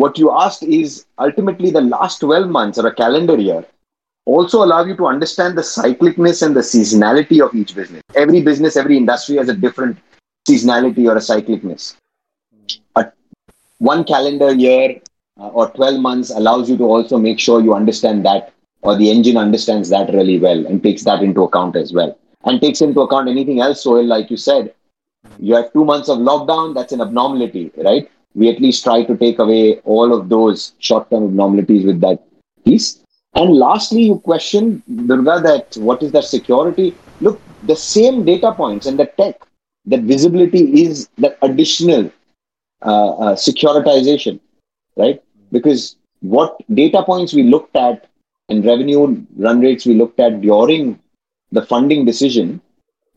[0.01, 3.65] what you asked is ultimately the last 12 months or a calendar year
[4.25, 8.03] also allow you to understand the cyclicness and the seasonality of each business.
[8.13, 9.97] Every business, every industry has a different
[10.47, 11.95] seasonality or a cyclicness.
[12.95, 13.05] A,
[13.79, 14.99] one calendar year
[15.39, 19.09] uh, or 12 months allows you to also make sure you understand that or the
[19.09, 23.01] engine understands that really well and takes that into account as well and takes into
[23.01, 24.73] account anything else so like you said
[25.39, 29.17] you have two months of lockdown that's an abnormality right we at least try to
[29.17, 32.23] take away all of those short-term abnormalities with that
[32.65, 32.99] piece
[33.37, 36.95] and lastly, you question, Durga, that what is that security?
[37.21, 39.35] Look, the same data points and the tech,
[39.85, 42.11] that visibility is the additional
[42.81, 44.39] uh, uh, securitization,
[44.95, 45.21] right?
[45.51, 48.09] Because what data points we looked at
[48.49, 50.99] and revenue run rates we looked at during
[51.51, 52.59] the funding decision,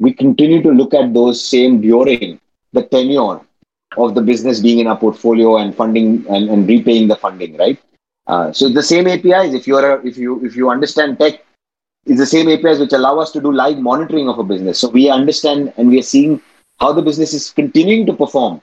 [0.00, 2.38] we continue to look at those same during
[2.74, 3.40] the tenure
[3.96, 7.78] of the business being in our portfolio and funding and, and repaying the funding, right?
[8.26, 11.44] Uh, so the same APIs, if you are a, if you if you understand tech,
[12.06, 14.78] is the same APIs which allow us to do live monitoring of a business.
[14.78, 16.40] So we understand and we are seeing
[16.78, 18.62] how the business is continuing to perform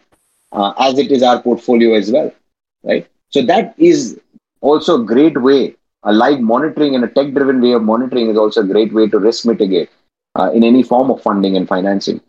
[0.51, 2.31] uh, as it is our portfolio as well,
[2.83, 3.07] right?
[3.29, 4.19] So that is
[4.61, 5.75] also a great way.
[6.03, 9.19] A live monitoring and a tech-driven way of monitoring is also a great way to
[9.19, 9.89] risk mitigate
[10.35, 12.21] uh, in any form of funding and financing.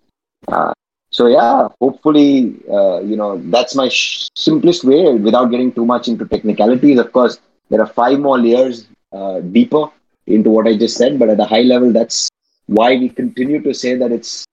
[0.48, 0.72] Uh,
[1.10, 6.08] so yeah hopefully uh, you know that's my sh- simplest way without getting too much
[6.08, 7.38] into technicalities of course
[7.70, 9.84] there are five more layers uh, deeper
[10.26, 12.28] into what i just said but at a high level that's
[12.66, 14.44] why we continue to say that it's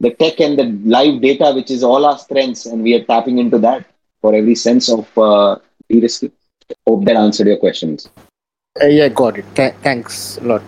[0.00, 3.38] the tech and the live data which is all our strengths and we are tapping
[3.38, 3.84] into that
[4.20, 5.56] for every sense of uh,
[5.88, 6.32] de-risking
[6.86, 8.08] hope that answered your questions
[8.82, 9.44] Uh, yeah, got it.
[9.56, 10.62] Th- thanks a lot.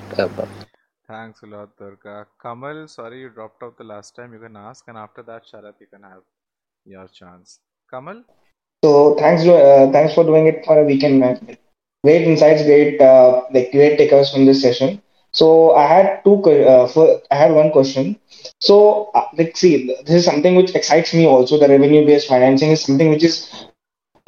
[1.11, 2.29] Thanks a lot, Durga.
[2.41, 4.33] Kamal, sorry you dropped out the last time.
[4.33, 6.23] You can ask, and after that, Sharat, you can have
[6.85, 7.59] your chance.
[7.91, 8.23] Kamal?
[8.85, 11.57] So thanks, uh, thanks for doing it for a weekend, man.
[12.05, 15.03] Great insights, great, uh, like great takeaways from this session.
[15.33, 18.17] So I had two, uh, for, I had one question.
[18.61, 21.59] So uh, like, see, this is something which excites me also.
[21.59, 23.67] The revenue-based financing is something which is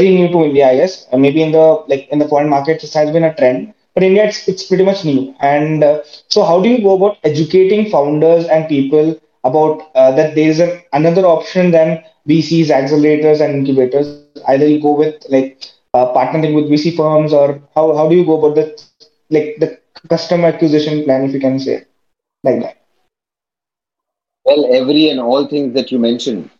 [0.01, 1.07] very new to India, I guess.
[1.13, 4.03] Uh, maybe in the like in the foreign markets, this has been a trend, but
[4.03, 5.35] India it's, it's pretty much new.
[5.41, 10.35] And uh, so, how do you go about educating founders and people about uh, that
[10.35, 10.61] there is
[10.93, 14.09] another option than VCs, accelerators, and incubators?
[14.17, 14.93] Either you go with
[15.29, 15.37] like
[15.71, 18.65] uh, partnering with VC firms, or how how do you go about the
[19.31, 19.79] like the
[20.09, 21.85] customer acquisition plan, if you can say
[22.45, 22.77] like that?
[24.45, 26.51] Well, every and all things that you mentioned,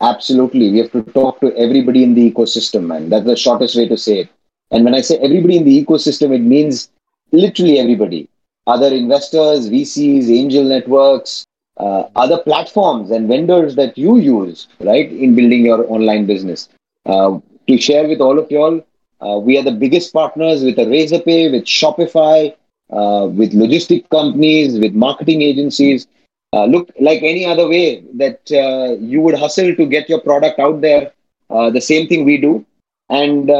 [0.00, 0.70] absolutely.
[0.72, 3.08] We have to talk to everybody in the ecosystem, man.
[3.10, 4.28] That's the shortest way to say it.
[4.70, 6.90] And when I say everybody in the ecosystem, it means
[7.32, 8.28] literally everybody.
[8.66, 11.44] Other investors, VCs, angel networks,
[11.76, 16.68] uh, other platforms and vendors that you use, right, in building your online business.
[17.06, 18.84] Uh, to share with all of y'all,
[19.20, 22.54] uh, we are the biggest partners with Razorpay, with Shopify,
[22.90, 26.06] uh, with logistic companies, with marketing agencies.
[26.52, 30.58] Uh, look, like any other way that uh, you would hustle to get your product
[30.58, 31.12] out there,
[31.48, 32.64] the same thing we do.
[33.08, 33.50] And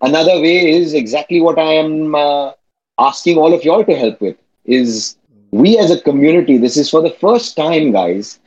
[0.00, 2.52] another way is exactly what I am uh,
[2.98, 5.16] asking all of y'all to help with is
[5.52, 8.38] we as a community, this is for the first time, guys,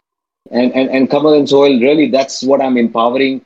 [0.52, 3.46] and, and, and Kamal and Sohail, really, that's what I'm empowering,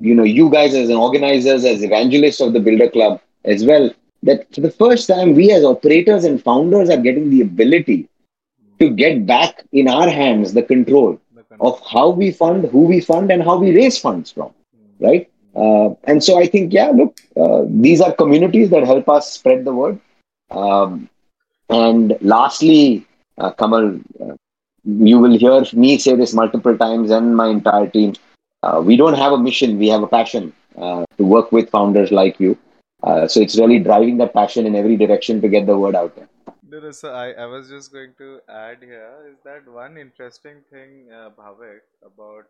[0.00, 3.90] you know, you guys as an organizers, as evangelists of the Builder Club as well,
[4.22, 8.08] that for the first time, we as operators and founders are getting the ability
[8.78, 11.20] to get back in our hands the control
[11.60, 14.52] of how we fund, who we fund, and how we raise funds from,
[14.98, 15.30] right?
[15.54, 19.64] Uh, and so I think, yeah, look, uh, these are communities that help us spread
[19.64, 20.00] the word.
[20.50, 21.08] Um,
[21.68, 23.06] and lastly,
[23.38, 24.34] uh, Kamal, uh,
[24.84, 28.14] you will hear me say this multiple times and my entire team.
[28.62, 32.10] Uh, we don't have a mission, we have a passion uh, to work with founders
[32.10, 32.58] like you.
[33.28, 36.28] So it's really driving that passion in every direction to get the word out there.
[36.92, 41.06] So I, I was just going to add here is that one interesting thing,
[41.38, 42.46] Bhavik, about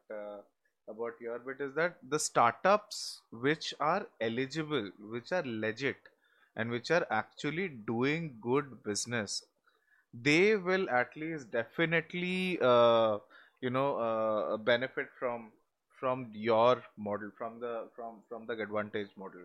[0.88, 5.96] about your bit is that the startups which are eligible, which are legit,
[6.56, 9.44] and which are actually doing good business,
[10.12, 13.18] they will at least definitely, uh,
[13.60, 15.52] you know, uh, benefit from
[15.98, 19.42] from your model, from the from from the advantage model,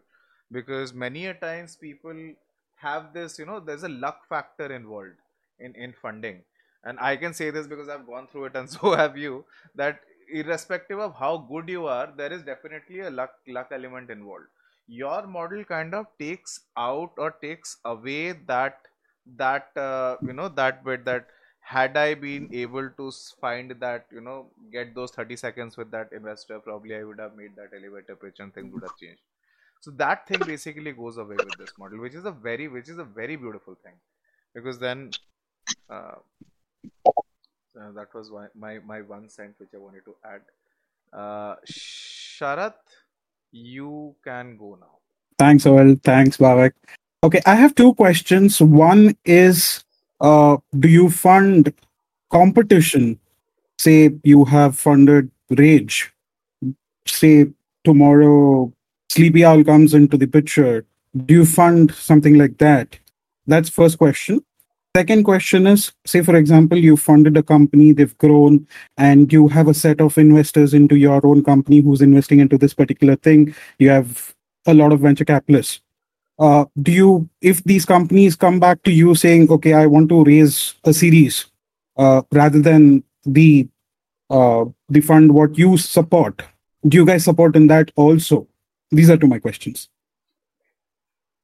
[0.51, 2.33] because many a times people
[2.77, 5.17] have this you know there's a luck factor involved
[5.59, 6.43] in in funding.
[6.89, 9.43] And i can say this because i've gone through it and so have you
[9.75, 9.99] that
[10.31, 14.47] irrespective of how good you are there is definitely a luck luck element involved.
[14.87, 18.87] Your model kind of takes out or takes away that
[19.37, 21.27] that uh, you know that bit that
[21.61, 26.11] had i been able to find that you know get those 30 seconds with that
[26.11, 29.21] investor probably i would have made that elevator pitch and things would have changed.
[29.81, 32.97] So that thing basically goes away with this model which is a very which is
[32.97, 33.99] a very beautiful thing.
[34.53, 35.11] Because then
[35.89, 36.15] uh,
[37.79, 40.41] uh, that was my, my my one cent which i wanted to add
[41.13, 42.75] uh sharat
[43.51, 44.99] you can go now
[45.39, 45.95] Thanks, Sohail.
[46.03, 46.73] Thanks, Bhavik.
[47.23, 48.61] Okay, I have two questions.
[48.61, 49.85] One is
[50.19, 51.73] uh, do you fund
[52.29, 53.17] competition?
[53.77, 56.11] Say you have funded Rage.
[57.07, 57.47] Say
[57.85, 58.71] tomorrow
[59.09, 60.85] Sleepy Owl comes into the picture.
[61.25, 62.99] Do you fund something like that?
[63.47, 64.41] That's first question.
[64.97, 68.67] Second question is say, for example, you funded a company, they've grown,
[68.97, 72.73] and you have a set of investors into your own company who's investing into this
[72.73, 73.53] particular thing.
[73.77, 74.33] You have
[74.65, 75.81] a lot of venture capitalists.
[76.39, 80.23] Uh, do you, if these companies come back to you saying, okay, I want to
[80.23, 81.45] raise a series
[81.95, 83.67] uh, rather than the
[84.31, 86.41] uh, the fund what you support,
[86.87, 88.47] do you guys support in that also?
[88.89, 89.87] These are two my questions.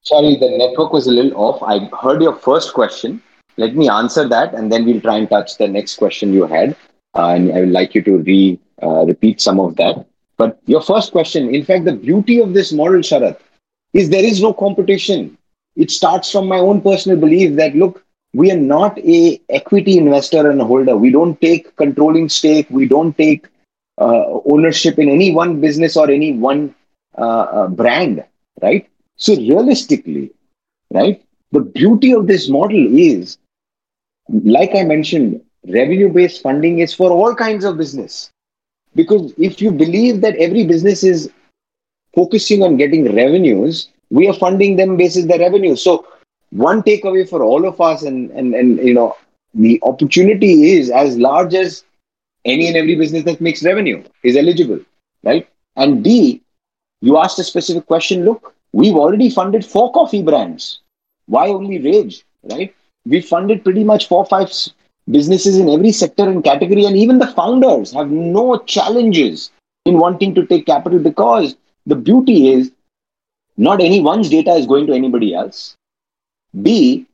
[0.02, 1.62] Sorry, the network was a little off.
[1.62, 3.22] I heard your first question.
[3.58, 6.76] Let me answer that, and then we'll try and touch the next question you had.
[7.16, 10.06] Uh, and I would like you to re uh, repeat some of that.
[10.38, 13.40] But your first question, in fact, the beauty of this model, Sharat,
[13.94, 15.38] is there is no competition.
[15.76, 18.04] It starts from my own personal belief that look,
[18.34, 20.98] we are not a equity investor and holder.
[20.98, 22.68] We don't take controlling stake.
[22.70, 23.48] We don't take
[23.98, 26.76] uh, ownership in any one business or any one
[27.18, 28.26] uh, uh, brand,
[28.62, 28.90] right?
[29.16, 30.32] So realistically,
[30.92, 33.38] right, the beauty of this model is,
[34.30, 38.32] like I mentioned, revenue-based funding is for all kinds of business.
[38.96, 41.30] Because if you believe that every business is
[42.16, 45.76] focusing on getting revenues, we are funding them basis the revenue.
[45.76, 46.08] So
[46.52, 49.16] one takeaway for all of us, and and and you know,
[49.54, 51.84] the opportunity is as large as
[52.46, 54.80] any and every business that makes revenue is eligible,
[55.24, 55.50] right?
[55.76, 56.42] And B,
[57.02, 58.24] you asked a specific question.
[58.24, 60.80] Look, we've already funded four coffee brands.
[61.26, 62.75] Why only Rage, right?
[63.06, 64.52] We funded pretty much four, five
[65.10, 69.52] businesses in every sector and category, and even the founders have no challenges
[69.86, 71.56] in wanting to take capital because
[71.86, 72.72] the beauty is
[73.58, 75.76] not anyone's data is going to anybody else.
[76.62, 77.06] B,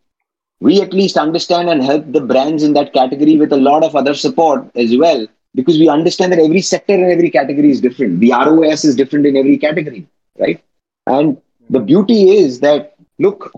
[0.60, 3.96] we at least understand and help the brands in that category with a lot of
[3.96, 8.20] other support as well because we understand that every sector and every category is different.
[8.20, 10.08] The ROAS is different in every category,
[10.40, 10.64] right?
[11.08, 13.52] And the beauty is that, look,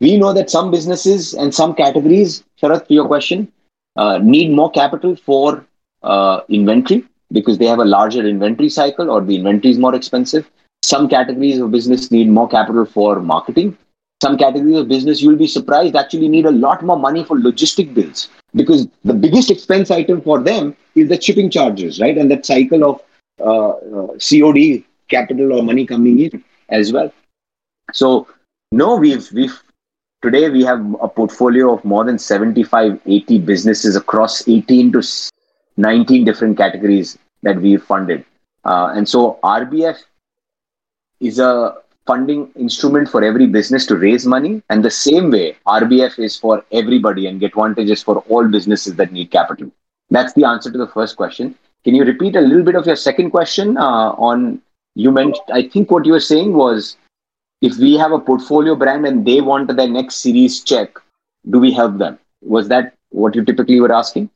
[0.00, 3.52] we know that some businesses and some categories, Sharath, to your question,
[3.96, 5.66] uh, need more capital for
[6.02, 10.50] uh, inventory because they have a larger inventory cycle or the inventory is more expensive.
[10.82, 13.76] Some categories of business need more capital for marketing.
[14.22, 17.94] Some categories of business, you'll be surprised, actually need a lot more money for logistic
[17.94, 22.16] bills because the biggest expense item for them is the shipping charges, right?
[22.16, 23.02] And that cycle of
[23.40, 27.12] uh, uh, COD capital or money coming in as well.
[27.92, 28.26] So
[28.72, 29.62] no, we've we've
[30.22, 35.02] today we have a portfolio of more than 75, 80 businesses across 18 to
[35.76, 38.24] 19 different categories that we've funded.
[38.64, 39.98] Uh, and so RBF
[41.20, 41.76] is a
[42.06, 44.62] funding instrument for every business to raise money.
[44.68, 49.12] And the same way, RBF is for everybody and GetVantage is for all businesses that
[49.12, 49.70] need capital.
[50.10, 51.54] That's the answer to the first question.
[51.84, 54.60] Can you repeat a little bit of your second question uh, on
[54.94, 55.46] you mentioned?
[55.52, 56.96] I think what you were saying was
[57.60, 60.98] if we have a portfolio brand and they want their next series check,
[61.48, 62.18] do we help them?
[62.42, 64.30] Was that what you typically were asking?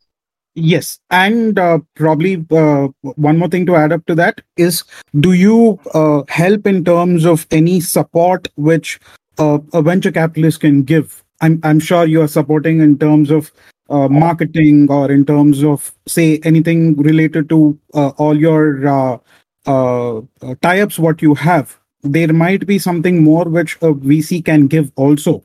[0.54, 4.84] Yes, and uh, probably uh, one more thing to add up to that is:
[5.18, 9.00] Do you uh, help in terms of any support which
[9.38, 11.24] uh, a venture capitalist can give?
[11.40, 13.50] I'm I'm sure you are supporting in terms of
[13.90, 19.20] uh, marketing or in terms of say anything related to uh, all your
[19.66, 20.98] tie-ups.
[21.00, 25.42] What you have, there might be something more which a VC can give also.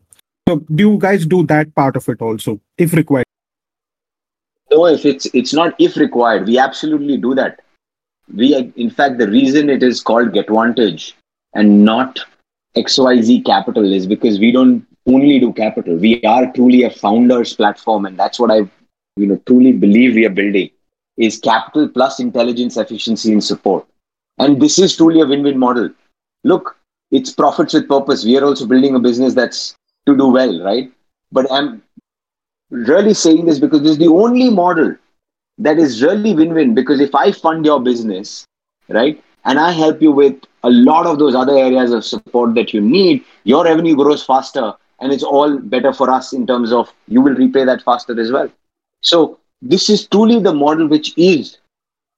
[0.47, 3.25] So, do you guys do that part of it also, if required?
[4.71, 7.61] No, if it's it's not if required, we absolutely do that.
[8.33, 11.13] We in fact the reason it is called GetVantage
[11.53, 12.19] and not
[12.75, 15.95] XYZ Capital is because we don't only do capital.
[15.95, 18.59] We are truly a founders platform, and that's what I
[19.17, 20.69] you know truly believe we are building
[21.17, 23.85] is capital plus intelligence, efficiency, and support.
[24.37, 25.89] And this is truly a win-win model.
[26.43, 26.77] Look,
[27.11, 28.23] it's profits with purpose.
[28.23, 29.75] We are also building a business that's
[30.05, 30.91] to do well, right?
[31.31, 31.81] But I'm
[32.69, 34.95] really saying this because this is the only model
[35.57, 38.45] that is really win-win because if i fund your business
[38.87, 42.73] right and i help you with a lot of those other areas of support that
[42.73, 46.93] you need your revenue grows faster and it's all better for us in terms of
[47.07, 48.49] you will repay that faster as well
[49.01, 51.57] so this is truly the model which is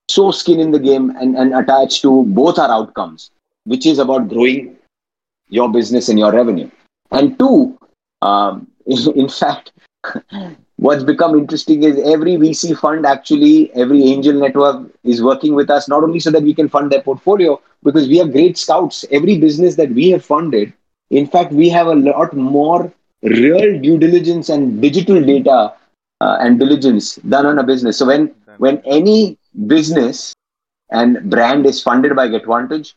[0.08, 3.30] so skin in the game and, and attached to both our outcomes
[3.64, 4.76] which is about growing
[5.48, 6.70] your business and your revenue
[7.10, 7.78] and two
[8.22, 9.72] um, in fact
[10.76, 15.88] what's become interesting is every VC fund actually, every angel network is working with us,
[15.88, 19.04] not only so that we can fund their portfolio, because we are great scouts.
[19.10, 20.72] Every business that we have funded,
[21.10, 25.74] in fact, we have a lot more real due diligence and digital data
[26.20, 27.98] uh, and diligence done on a business.
[27.98, 30.34] So when when any business
[30.90, 32.94] and brand is funded by GetVantage,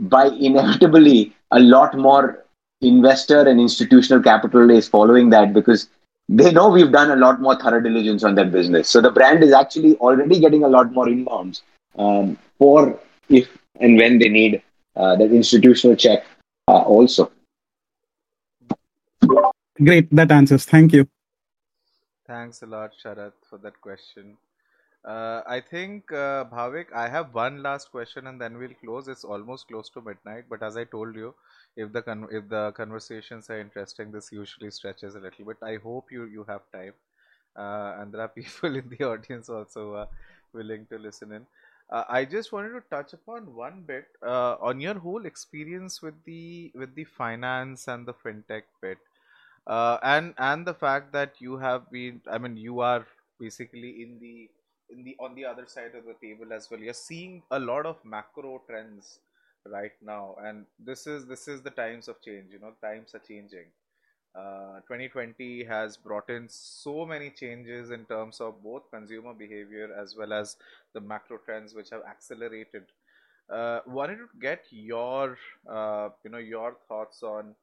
[0.00, 2.44] by inevitably a lot more
[2.80, 5.88] investor and institutional capital is following that because
[6.28, 8.88] they know we've done a lot more thorough diligence on that business.
[8.88, 11.62] So the brand is actually already getting a lot more inbounds
[11.98, 12.98] um, for
[13.28, 13.48] if
[13.80, 14.62] and when they need
[14.96, 16.24] uh, that institutional check
[16.68, 17.30] uh, also.
[19.82, 20.64] Great, that answers.
[20.64, 21.08] Thank you.
[22.26, 24.36] Thanks a lot, Sharath, for that question.
[25.04, 29.08] Uh, I think, uh, Bhavik, I have one last question and then we'll close.
[29.08, 31.34] It's almost close to midnight, but as I told you,
[31.76, 35.56] if the con- if the conversations are interesting, this usually stretches a little bit.
[35.62, 36.92] I hope you you have time,
[37.56, 40.06] uh, and there are people in the audience also uh,
[40.52, 41.46] willing to listen in.
[41.90, 46.22] Uh, I just wanted to touch upon one bit uh, on your whole experience with
[46.24, 48.98] the with the finance and the fintech bit,
[49.66, 52.20] uh, and and the fact that you have been.
[52.30, 53.06] I mean, you are
[53.38, 54.50] basically in the
[54.92, 56.80] in the on the other side of the table as well.
[56.80, 59.18] You're seeing a lot of macro trends
[59.66, 60.36] right now.
[60.42, 63.66] And this is this is the times of change you know times are changing.
[64.32, 70.14] Uh, 2020 has brought in so many changes in terms of both consumer behavior as
[70.16, 70.56] well as
[70.94, 72.84] the macro trends which have accelerated.
[73.52, 75.36] Uh, wanted to get your
[75.68, 77.54] uh, you know your thoughts on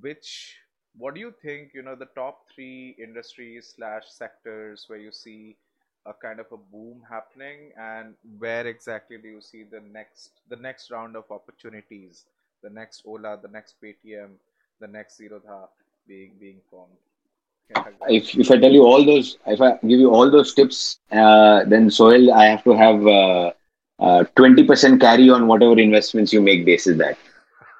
[0.00, 0.56] which
[0.96, 5.56] what do you think you know the top three industries slash sectors where you see
[6.06, 7.72] a kind of a boom happening?
[7.78, 12.24] And where exactly do you see the next the next round of opportunities?
[12.62, 14.30] The next ola the next paytm
[14.80, 15.68] the next zerodha
[16.06, 16.96] being being formed?
[18.08, 21.64] If, if i tell you all those if i give you all those tips uh,
[21.64, 23.52] then Sohail i have to have uh,
[24.00, 27.18] uh, 20% carry on whatever investments you make basis that.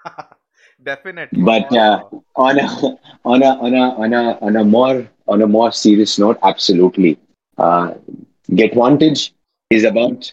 [0.82, 1.42] Definitely.
[1.44, 2.05] But uh,
[2.36, 2.66] on a
[3.24, 7.18] on a on a on a on a more on a more serious note absolutely
[7.61, 7.95] uh,
[8.51, 9.32] GetVantage
[9.70, 10.32] is about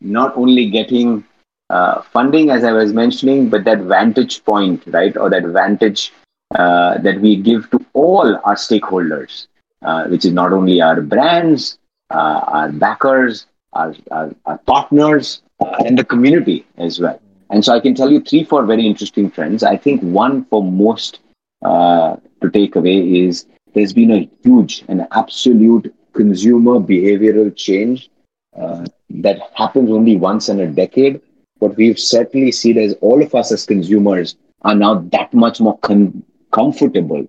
[0.00, 1.24] not only getting
[1.70, 6.12] uh, funding, as I was mentioning, but that vantage point, right, or that vantage
[6.54, 9.48] uh, that we give to all our stakeholders,
[9.82, 11.78] uh, which is not only our brands,
[12.10, 17.20] uh, our backers, our, our, our partners, uh, and the community as well.
[17.50, 19.62] And so I can tell you three, four very interesting trends.
[19.64, 21.20] I think one for most
[21.62, 28.10] to take away is there's been a huge and absolute consumer behavioral change
[28.58, 31.20] uh, that happens only once in a decade.
[31.60, 35.78] But we've certainly seen as all of us as consumers are now that much more
[35.78, 36.22] con-
[36.52, 37.26] comfortable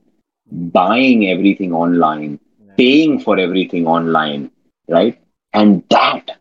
[0.51, 2.39] buying everything online,
[2.77, 4.51] paying for everything online,
[4.87, 5.19] right?
[5.53, 6.31] And that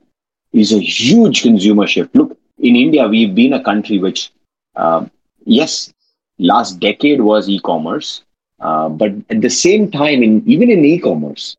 [0.53, 2.15] is a huge consumer shift.
[2.15, 4.33] Look, in India, we've been a country which,
[4.77, 5.07] uh,
[5.45, 5.93] yes,
[6.39, 8.23] last decade was e-commerce,
[8.61, 11.57] uh, but at the same time, in even in e-commerce,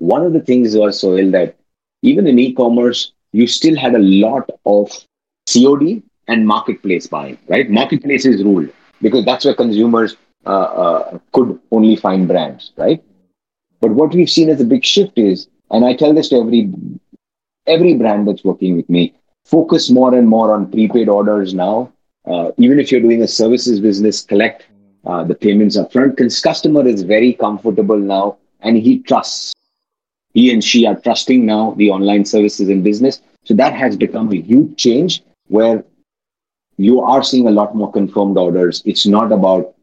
[0.00, 1.56] one of the things was Sohail that
[2.02, 4.90] even in e-commerce, you still had a lot of
[5.52, 7.68] COD and marketplace buying, right?
[7.70, 8.70] Marketplace is ruled
[9.02, 10.16] because that's where consumers
[10.46, 13.02] uh, uh, could only find brands, right?
[13.80, 16.72] But what we've seen as a big shift is, and I tell this to every
[17.66, 19.14] every brand that's working with me,
[19.44, 21.92] focus more and more on prepaid orders now.
[22.26, 24.66] Uh, even if you're doing a services business, collect
[25.06, 26.16] uh, the payments upfront.
[26.16, 29.52] Because customer is very comfortable now, and he trusts.
[30.34, 33.20] He and she are trusting now the online services and business.
[33.44, 35.84] So that has become a huge change where
[36.76, 38.82] you are seeing a lot more confirmed orders.
[38.84, 39.74] It's not about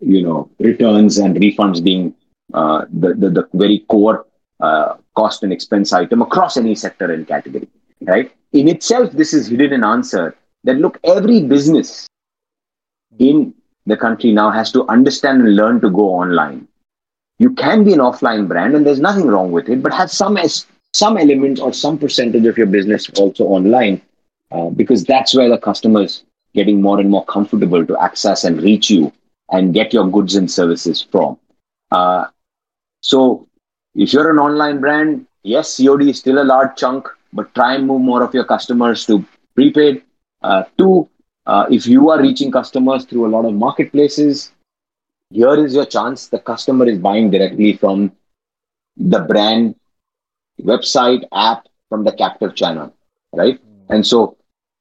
[0.00, 2.14] you know returns and refunds being
[2.54, 4.26] uh, the, the, the very core
[4.60, 7.68] uh, cost and expense item across any sector and category
[8.02, 12.06] right in itself this is hidden an answer that look every business
[13.18, 13.52] in
[13.86, 16.66] the country now has to understand and learn to go online
[17.38, 20.36] you can be an offline brand and there's nothing wrong with it but have some
[20.92, 24.00] some element or some percentage of your business also online
[24.50, 26.24] uh, because that's where the customers
[26.54, 29.12] getting more and more comfortable to access and reach you
[29.50, 31.38] and get your goods and services from.
[31.90, 32.26] Uh,
[33.00, 33.46] so
[33.94, 37.86] if you're an online brand, yes, COD is still a large chunk, but try and
[37.86, 39.24] move more of your customers to
[39.54, 40.02] prepaid.
[40.42, 41.08] Uh, two,
[41.46, 44.52] uh, if you are reaching customers through a lot of marketplaces,
[45.30, 46.28] here is your chance.
[46.28, 48.12] The customer is buying directly from
[48.96, 49.74] the brand
[50.62, 52.94] website, app, from the captive channel,
[53.32, 53.60] right?
[53.88, 54.36] And so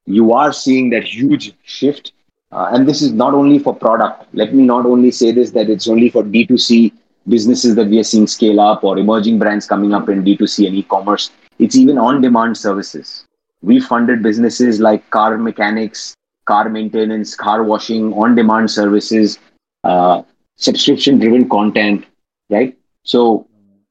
[0.06, 2.14] you are seeing that huge shift
[2.52, 4.26] uh, and this is not only for product.
[4.34, 6.94] Let me not only say this that it's only for D2C
[7.28, 10.76] businesses that we are seeing scale up or emerging brands coming up in D2C and
[10.76, 11.32] e commerce.
[11.60, 13.26] It's even on demand services.
[13.62, 16.14] We funded businesses like car mechanics,
[16.46, 19.40] car maintenance, car washing, on demand services,
[19.84, 20.24] uh,
[20.58, 22.06] subscription driven content,
[22.50, 22.78] right?
[23.04, 23.48] So,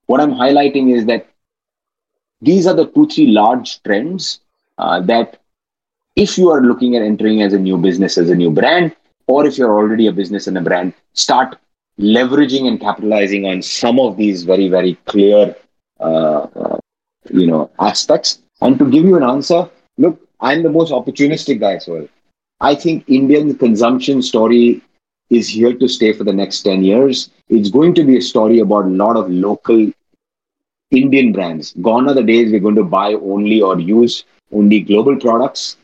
[0.07, 1.29] what I'm highlighting is that
[2.41, 4.41] these are the two, three large trends
[4.79, 5.41] uh, that
[6.17, 8.95] if you are looking at entering as a new business, as a new brand,
[9.27, 11.59] or if you're already a business and a brand, start
[11.99, 15.55] leveraging and capitalizing on some of these very, very clear,
[16.01, 16.79] uh, uh,
[17.31, 18.41] you know, aspects.
[18.61, 19.69] And to give you an answer,
[19.99, 22.07] look, I'm the most opportunistic guy as well.
[22.61, 24.83] I think Indian consumption story
[25.31, 27.31] is here to stay for the next 10 years.
[27.49, 29.91] It's going to be a story about a lot of local
[30.91, 31.75] Indian brands.
[31.83, 35.77] Gone are the days we're going to buy only or use only global products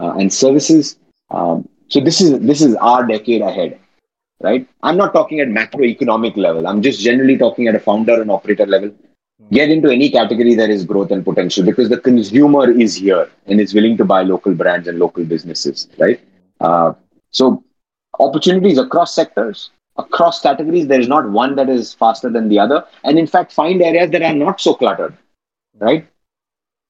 [0.00, 0.96] uh, and services.
[1.30, 3.78] Um, so this is this is our decade ahead,
[4.40, 4.66] right?
[4.82, 6.66] I'm not talking at macroeconomic level.
[6.66, 8.92] I'm just generally talking at a founder and operator level.
[9.52, 13.60] Get into any category there is growth and potential because the consumer is here and
[13.60, 16.20] is willing to buy local brands and local businesses, right?
[16.60, 16.92] Uh,
[17.30, 17.62] so
[18.18, 20.86] opportunities across sectors, across categories.
[20.86, 24.10] There is not one that is faster than the other, and in fact, find areas
[24.10, 25.16] that are not so cluttered,
[25.78, 26.06] right?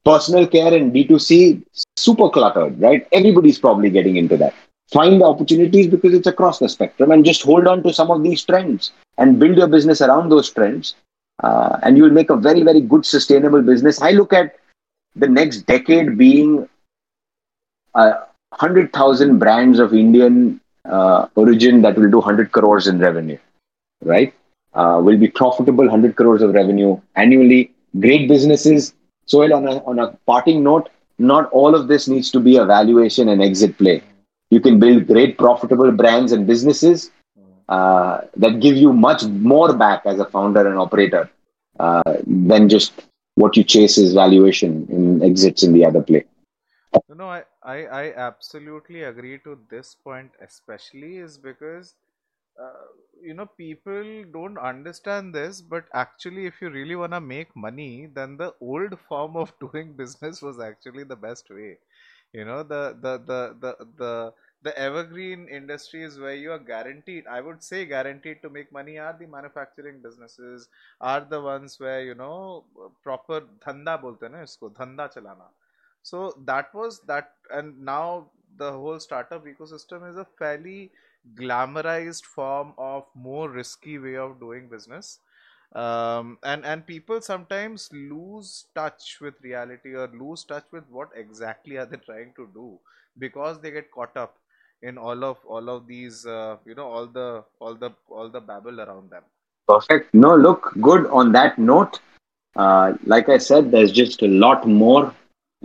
[0.05, 1.63] Personal care and D2C,
[1.97, 3.07] super cluttered, right?
[3.13, 4.55] Everybody's probably getting into that.
[4.91, 8.23] Find the opportunities because it's across the spectrum and just hold on to some of
[8.23, 10.95] these trends and build your business around those trends.
[11.43, 14.01] Uh, and you'll make a very, very good, sustainable business.
[14.01, 14.57] I look at
[15.15, 16.69] the next decade being
[17.95, 18.13] uh,
[18.51, 23.39] 100,000 brands of Indian uh, origin that will do 100 crores in revenue,
[24.03, 24.35] right?
[24.75, 27.73] Uh, will be profitable, 100 crores of revenue annually.
[27.99, 28.95] Great businesses.
[29.27, 30.89] So, on a, on a parting note,
[31.19, 34.03] not all of this needs to be a valuation and exit play.
[34.51, 37.11] You can build great profitable brands and businesses
[37.69, 41.31] uh, that give you much more back as a founder and operator
[41.79, 42.93] uh, than just
[43.35, 46.25] what you chase is valuation and exits in the other play.
[47.15, 51.95] No, I, I, I absolutely agree to this point, especially is because
[52.61, 52.87] uh,
[53.23, 58.09] you know people don't understand this but actually if you really want to make money
[58.15, 61.79] then the old form of doing business was actually the best way.
[62.33, 67.41] You know the the the the the, the evergreen industries where you are guaranteed i
[67.41, 70.69] would say guaranteed to make money are the manufacturing businesses
[71.01, 72.65] are the ones where you know
[73.05, 75.49] proper dhanda bolte na isko dhanda chalana
[76.11, 78.27] so that was that and now
[78.57, 80.91] the whole startup ecosystem is a fairly
[81.41, 85.19] glamorized form of more risky way of doing business
[85.75, 91.77] um, and and people sometimes lose touch with reality or lose touch with what exactly
[91.77, 92.79] are they trying to do
[93.19, 94.37] because they get caught up
[94.83, 98.41] in all of all of these uh, you know all the all the all the
[98.41, 99.25] babble around them
[99.69, 100.15] Perfect.
[100.15, 102.01] No, look, good on that note.
[102.57, 105.15] Uh, like I said, there's just a lot more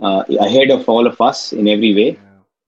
[0.02, 2.08] uh, ahead of all of us in every way.
[2.10, 2.18] yeah.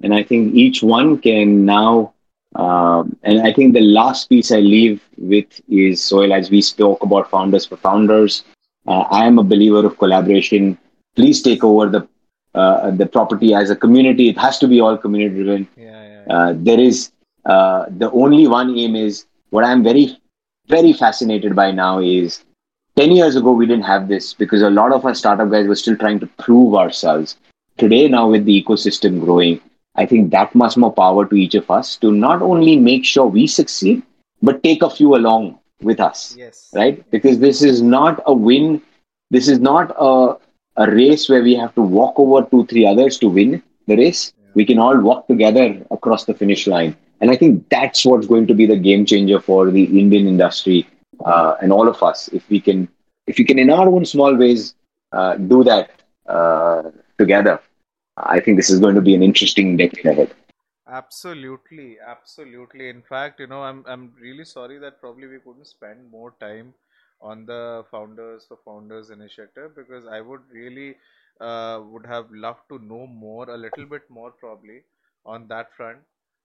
[0.02, 2.12] And I think each one can now,
[2.54, 7.02] um, and I think the last piece I leave with is Sohail, as we spoke
[7.02, 8.44] about founders for founders.
[8.86, 10.78] Uh, I am a believer of collaboration.
[11.16, 12.08] Please take over the
[12.54, 14.28] uh, the property as a community.
[14.28, 15.68] It has to be all community driven.
[15.76, 16.34] yeah yeah.
[16.34, 17.12] Uh, there is
[17.44, 20.18] uh, the only one aim is what I'm very,
[20.68, 22.44] very fascinated by now is
[22.96, 25.74] 10 years ago, we didn't have this because a lot of our startup guys were
[25.74, 27.36] still trying to prove ourselves.
[27.76, 29.60] Today, now with the ecosystem growing,
[29.96, 33.26] I think that much more power to each of us to not only make sure
[33.26, 34.02] we succeed,
[34.40, 37.08] but take a few along with us yes right?
[37.10, 38.80] Because this is not a win.
[39.30, 40.36] This is not a,
[40.76, 44.32] a race where we have to walk over two, three others to win the race.
[44.54, 46.96] We can all walk together across the finish line.
[47.20, 50.86] And I think that's what's going to be the game changer for the Indian industry
[51.24, 52.28] uh, and all of us.
[52.28, 52.88] If we can,
[53.26, 54.74] if we can, in our own small ways,
[55.12, 57.60] uh, do that uh, together,
[58.16, 60.34] I think this is going to be an interesting decade ahead.
[60.88, 62.88] Absolutely, absolutely.
[62.88, 66.74] In fact, you know, I'm I'm really sorry that probably we couldn't spend more time
[67.20, 70.96] on the Founders for Founders initiative because I would really
[71.40, 74.82] uh, would have loved to know more, a little bit more probably
[75.24, 75.98] on that front.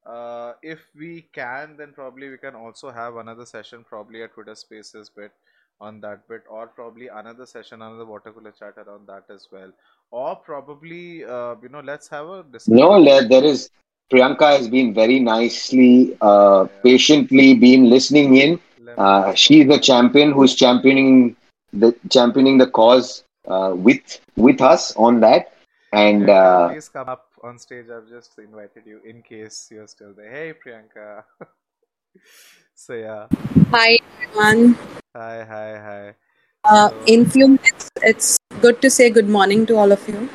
[0.06, 4.56] Uh, if we can, then probably we can also have another session probably at Twitter
[4.56, 5.32] Spaces bit
[5.80, 9.72] on that bit, or probably another session, another water cooler chat around that as well,
[10.11, 12.78] or probably uh, you know, let's have a discussion.
[12.78, 13.69] No, there, there is.
[14.11, 18.60] Priyanka has been very nicely, uh, patiently been listening in.
[18.98, 21.36] Uh, she's the champion who's championing
[21.72, 25.53] the championing the cause uh, with with us on that.
[25.94, 27.85] And uh, please come up on stage.
[27.89, 30.31] I've just invited you in case you're still there.
[30.31, 31.23] Hey, Priyanka.
[32.76, 33.27] so yeah,
[33.72, 34.77] Hi everyone.
[35.15, 36.15] hi, hi, hi.
[36.63, 40.30] Uh, So in few minutes, it's good to say good morning to all of you.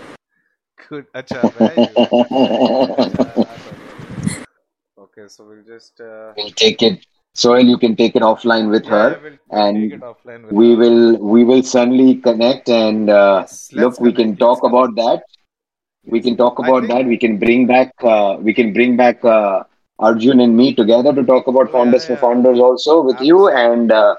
[0.88, 1.06] good.
[1.14, 1.86] Acha, where are you?
[1.96, 3.16] Acha,
[3.64, 3.76] sorry.
[4.98, 7.06] Okay, so we'll just uh, we'll take it.
[7.34, 10.68] Sohail, you can take it offline with yeah, her, we'll, we'll and offline with we
[10.70, 10.76] her.
[10.76, 12.68] will we will certainly connect.
[12.70, 14.16] And uh, Yes, look, we connect.
[14.16, 14.74] can Let's talk connect.
[14.74, 15.22] about that.
[16.06, 16.92] We can talk about think.
[16.92, 17.06] that.
[17.06, 19.64] We can bring back uh, we can bring back uh,
[19.98, 23.48] Arjun and me together to talk about Oh yeah, founders for founders also with you,
[23.48, 24.16] and uh,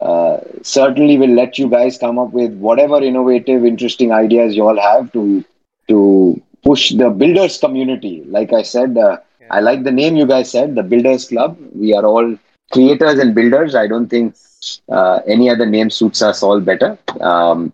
[0.00, 4.80] uh, certainly we'll let you guys come up with whatever innovative, interesting ideas you all
[4.80, 5.44] have to
[5.88, 8.22] to push the builders community.
[8.24, 9.18] Like I said, uh,
[9.50, 11.58] I like the name you guys said, the Builders Club.
[11.74, 12.38] We are all
[12.72, 13.74] creators and builders.
[13.74, 14.34] I don't think
[14.88, 16.98] uh, any other name suits us all better.
[17.20, 17.72] Um,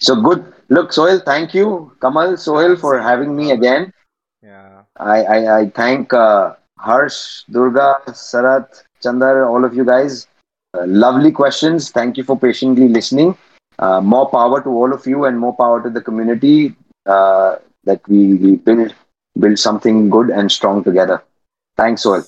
[0.00, 0.52] so good.
[0.72, 3.92] Look, Sohail, thank you, Kamal, Thanks for having me again.
[4.42, 4.84] Yeah.
[4.96, 10.26] I, I, I thank uh, Harsh, Durga, Sarat, Chandar, all of you guys.
[10.72, 11.90] Uh, lovely questions.
[11.90, 13.36] Thank you for patiently listening.
[13.78, 16.74] Uh, more power to all of you and more power to the community
[17.04, 18.94] uh, that we, we build
[19.38, 21.22] build something good and strong together.
[21.76, 22.22] Thanks, all.